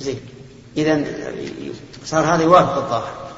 زين. 0.00 0.20
إذا 0.76 1.04
صار 2.04 2.34
هذا 2.34 2.42
يوافق 2.42 2.76
الظاهر. 2.76 3.32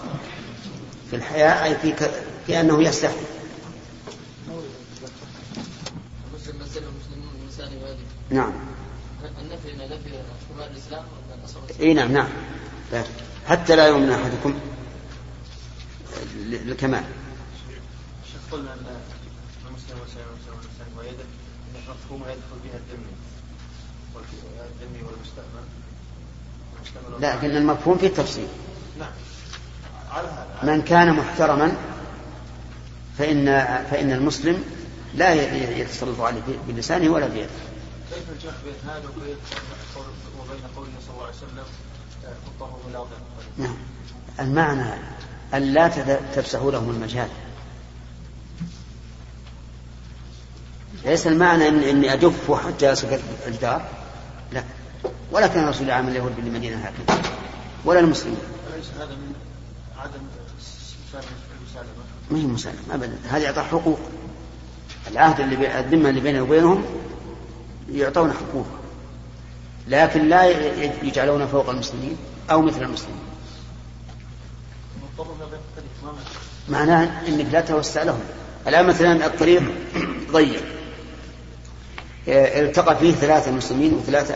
في 1.11 1.16
الحياة 1.16 1.64
أي 1.64 1.76
في, 1.76 1.93
ك... 1.93 2.11
في 2.47 2.61
أنه 2.61 2.82
يستحي 2.82 3.16
نعم. 8.30 8.53
النفي 9.43 9.72
إن 9.72 9.78
نفي 9.78 10.11
إي 11.80 11.94
نعم 11.94 12.12
نعم. 12.12 12.26
حتى 13.48 13.76
لا 13.76 13.86
يؤمن 13.86 14.11
أحدكم 14.11 14.54
للكمال 16.36 17.04
شيخ 18.32 18.40
قلنا 18.52 18.72
أن 18.72 18.86
المسلم 19.68 19.98
والمسلم 19.98 20.98
ويده 20.98 21.24
مفهوم 21.88 22.22
يدخل 22.22 22.59
بها 22.64 22.76
الذمي 22.76 23.12
الذمي 24.80 25.02
والمستأمن 25.02 25.66
لكن 27.20 27.57
المفهوم 27.57 27.98
في 27.98 28.07
التفصيل. 28.07 28.48
نعم. 28.98 29.09
على 30.11 30.28
هذا 30.28 30.72
من 30.72 30.82
كان 30.82 31.12
محترما 31.12 31.76
فإن 33.18 33.46
فإن 33.90 34.12
المسلم 34.12 34.64
لا 35.14 35.34
يتسلط 35.78 36.20
عليه 36.20 36.40
بلسانه 36.68 37.11
ولا 37.12 37.26
بيده. 37.26 37.48
كيف 38.26 38.36
الجمع 38.36 38.54
بين 38.64 38.90
هذا 38.90 39.08
وبين 39.08 39.36
قول 39.94 40.06
وبين 40.40 40.60
قوله 40.76 40.88
صلى 41.06 41.14
الله 41.14 41.26
عليه 41.26 41.36
وسلم 41.36 41.64
خطه 42.46 42.78
بلاطن 42.88 43.16
نعم. 43.58 43.76
المعنى 44.40 44.94
أن 45.54 45.62
لا 45.62 45.88
تفسحوا 46.34 46.72
لهم 46.72 46.90
المجال. 46.90 47.28
ليس 51.04 51.26
المعنى 51.26 51.68
إن 51.68 51.82
إني 51.82 52.12
أدف 52.12 52.52
حتى 52.52 52.92
أسكت 52.92 53.20
الجدار؟ 53.46 53.88
لا. 54.52 54.64
ولا 55.32 55.46
كان 55.46 55.68
رسول 55.68 55.82
الله 55.82 55.94
عامل 55.94 56.10
اليهود 56.10 56.36
بالمدينة 56.36 56.76
هكذا. 56.76 57.22
ولا 57.84 58.00
المسلمين. 58.00 58.38
أليس 58.74 58.86
هذا 58.98 59.14
من 59.14 59.34
عدم 59.98 60.20
المسالمة؟ 61.14 62.02
ما 62.30 62.38
هي 62.38 62.46
مسالمة 62.46 62.94
أبدا. 62.94 63.18
هذه 63.28 63.46
إعطاء 63.46 63.64
حقوق. 63.64 63.98
العهد 65.10 65.40
اللي. 65.40 65.80
الذمة 65.80 66.08
اللي 66.08 66.20
بينه 66.20 66.42
وبينهم 66.42 66.84
يعطون 67.93 68.32
حقوق 68.32 68.66
لكن 69.89 70.28
لا 70.28 70.45
يجعلون 71.03 71.47
فوق 71.47 71.70
المسلمين 71.70 72.16
أو 72.51 72.62
مثل 72.62 72.82
المسلمين. 72.82 73.18
معناه 76.68 77.28
إنك 77.28 77.47
لا 77.53 77.61
توسع 77.61 78.03
لهم. 78.03 78.20
الآن 78.68 78.87
مثلا 78.87 79.26
الطريق 79.26 79.62
ضيق. 80.32 80.62
التقى 82.28 82.97
فيه 82.97 83.12
ثلاثة 83.12 83.53
مسلمين 83.53 83.95
وثلاثة 83.95 84.34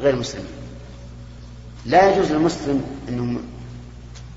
غير 0.00 0.16
مسلمين. 0.16 0.46
لا 1.86 2.14
يجوز 2.14 2.32
للمسلم 2.32 2.84
أنه 3.08 3.40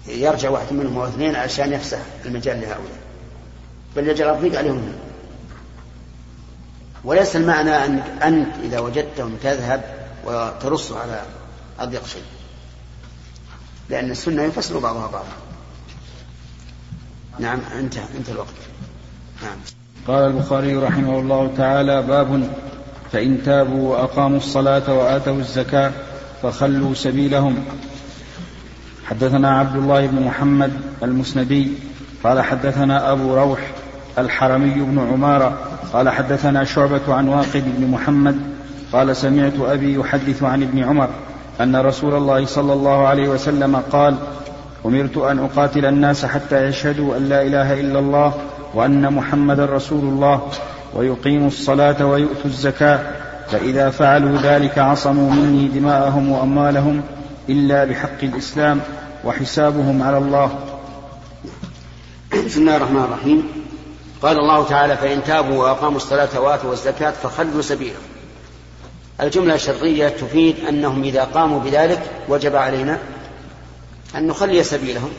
يرجع 0.07 0.49
واحد 0.49 0.73
منهم 0.73 0.97
أو 0.97 1.07
اثنين 1.07 1.35
عشان 1.35 1.73
يفسح 1.73 1.99
المجال 2.25 2.61
لهؤلاء 2.61 2.97
بل 3.95 4.07
يجعل 4.07 4.35
الضيق 4.35 4.57
عليهم 4.57 4.77
هم. 4.77 5.06
وليس 7.03 7.35
المعنى 7.35 7.85
انك 7.85 8.03
أنت 8.23 8.55
إذا 8.63 8.79
وجدتهم 8.79 9.35
تذهب 9.43 9.83
وترص 10.25 10.91
على 10.91 11.21
اضيق 11.79 12.07
شيء 12.07 12.23
لأن 13.89 14.11
السنة 14.11 14.43
يفسر 14.43 14.79
بعضها 14.79 15.07
بعضا. 15.07 15.33
نعم 17.39 17.59
انتهى 17.79 18.03
انتهى 18.17 18.33
الوقت. 18.33 18.53
نعم. 19.43 19.57
قال 20.07 20.31
البخاري 20.31 20.75
رحمه 20.75 21.19
الله 21.19 21.53
تعالى 21.57 22.01
باب 22.01 22.49
فإن 23.11 23.43
تابوا 23.43 23.91
وأقاموا 23.91 24.37
الصلاة 24.37 24.93
وآتوا 24.93 25.37
الزكاة 25.39 25.91
فخلوا 26.43 26.93
سبيلهم. 26.93 27.65
حدثنا 29.05 29.59
عبد 29.59 29.75
الله 29.75 30.07
بن 30.07 30.21
محمد 30.21 30.71
المسندي 31.03 31.71
قال 32.23 32.41
حدثنا 32.41 33.11
أبو 33.11 33.35
روح 33.35 33.71
الحرمي 34.17 34.73
بن 34.73 34.99
عمارة 34.99 35.66
قال 35.93 36.09
حدثنا 36.09 36.63
شعبة 36.63 37.13
عن 37.13 37.27
واقد 37.27 37.63
بن 37.77 37.87
محمد 37.87 38.35
قال 38.93 39.15
سمعت 39.15 39.53
أبي 39.59 39.93
يحدث 39.93 40.43
عن 40.43 40.63
ابن 40.63 40.83
عمر 40.83 41.09
أن 41.61 41.75
رسول 41.75 42.15
الله 42.15 42.45
صلى 42.45 42.73
الله 42.73 43.07
عليه 43.07 43.29
وسلم 43.29 43.75
قال 43.75 44.15
أمرت 44.85 45.17
أن 45.17 45.39
أقاتل 45.39 45.85
الناس 45.85 46.25
حتى 46.25 46.65
يشهدوا 46.65 47.17
أن 47.17 47.29
لا 47.29 47.41
إله 47.41 47.79
إلا 47.79 47.99
الله 47.99 48.33
وأن 48.73 49.13
محمدا 49.13 49.65
رسول 49.65 50.03
الله 50.03 50.41
ويقيموا 50.93 51.47
الصلاة 51.47 52.05
ويؤتوا 52.05 52.45
الزكاة 52.45 52.99
فإذا 53.47 53.89
فعلوا 53.89 54.37
ذلك 54.43 54.77
عصموا 54.77 55.31
مني 55.31 55.67
دماءهم 55.67 56.31
وأموالهم 56.31 57.01
إلا 57.49 57.85
بحق 57.85 58.23
الإسلام 58.23 58.79
وحسابهم 59.25 60.03
على 60.03 60.17
الله. 60.17 60.51
بسم 62.45 62.61
الله 62.61 62.75
الرحمن 62.75 63.03
الرحيم. 63.03 63.56
قال 64.21 64.37
الله 64.39 64.63
تعالى 64.63 64.97
فإن 64.97 65.23
تابوا 65.23 65.63
وأقاموا 65.63 65.97
الصلاة 65.97 66.39
وآتوا 66.39 66.73
الزكاة 66.73 67.11
فخلوا 67.11 67.61
سبيلهم 67.61 68.01
الجملة 69.21 69.55
الشرطية 69.55 70.07
تفيد 70.07 70.65
أنهم 70.65 71.03
إذا 71.03 71.23
قاموا 71.23 71.59
بذلك 71.59 72.11
وجب 72.29 72.55
علينا 72.55 72.99
أن 74.15 74.27
نخلي 74.27 74.63
سبيلهم 74.63 75.09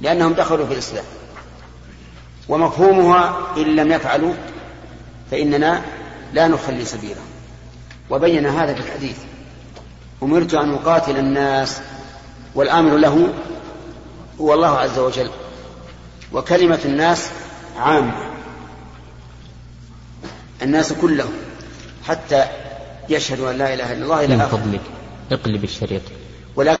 لأنهم 0.00 0.32
دخلوا 0.32 0.66
في 0.66 0.72
الإسلام. 0.72 1.04
ومفهومها 2.48 3.36
إن 3.56 3.76
لم 3.76 3.92
يفعلوا 3.92 4.34
فإننا 5.30 5.82
لا 6.32 6.48
نخلي 6.48 6.84
سبيلهم. 6.84 7.26
وبين 8.10 8.46
هذا 8.46 8.74
في 8.74 8.80
الحديث 8.80 9.16
أمرت 10.22 10.54
أن 10.54 10.74
أقاتل 10.74 11.16
الناس 11.16 11.80
والآمر 12.54 12.96
له 12.96 13.28
هو 14.40 14.54
الله 14.54 14.78
عز 14.78 14.98
وجل. 14.98 15.30
وكلمة 16.32 16.80
الناس 16.84 17.30
عامة. 17.78 18.29
الناس 20.62 20.92
كلهم 20.92 21.32
حتى 22.04 22.44
يشهدوا 23.08 23.50
أن 23.50 23.58
لا 23.58 23.74
إله 23.74 23.92
إلا 23.92 24.02
الله 24.02 24.24
إلى 24.24 24.36
من 24.36 24.46
فضلك 24.46 24.80
اقلب 25.32 25.64
الشريط. 25.64 26.02
ولكن 26.56 26.68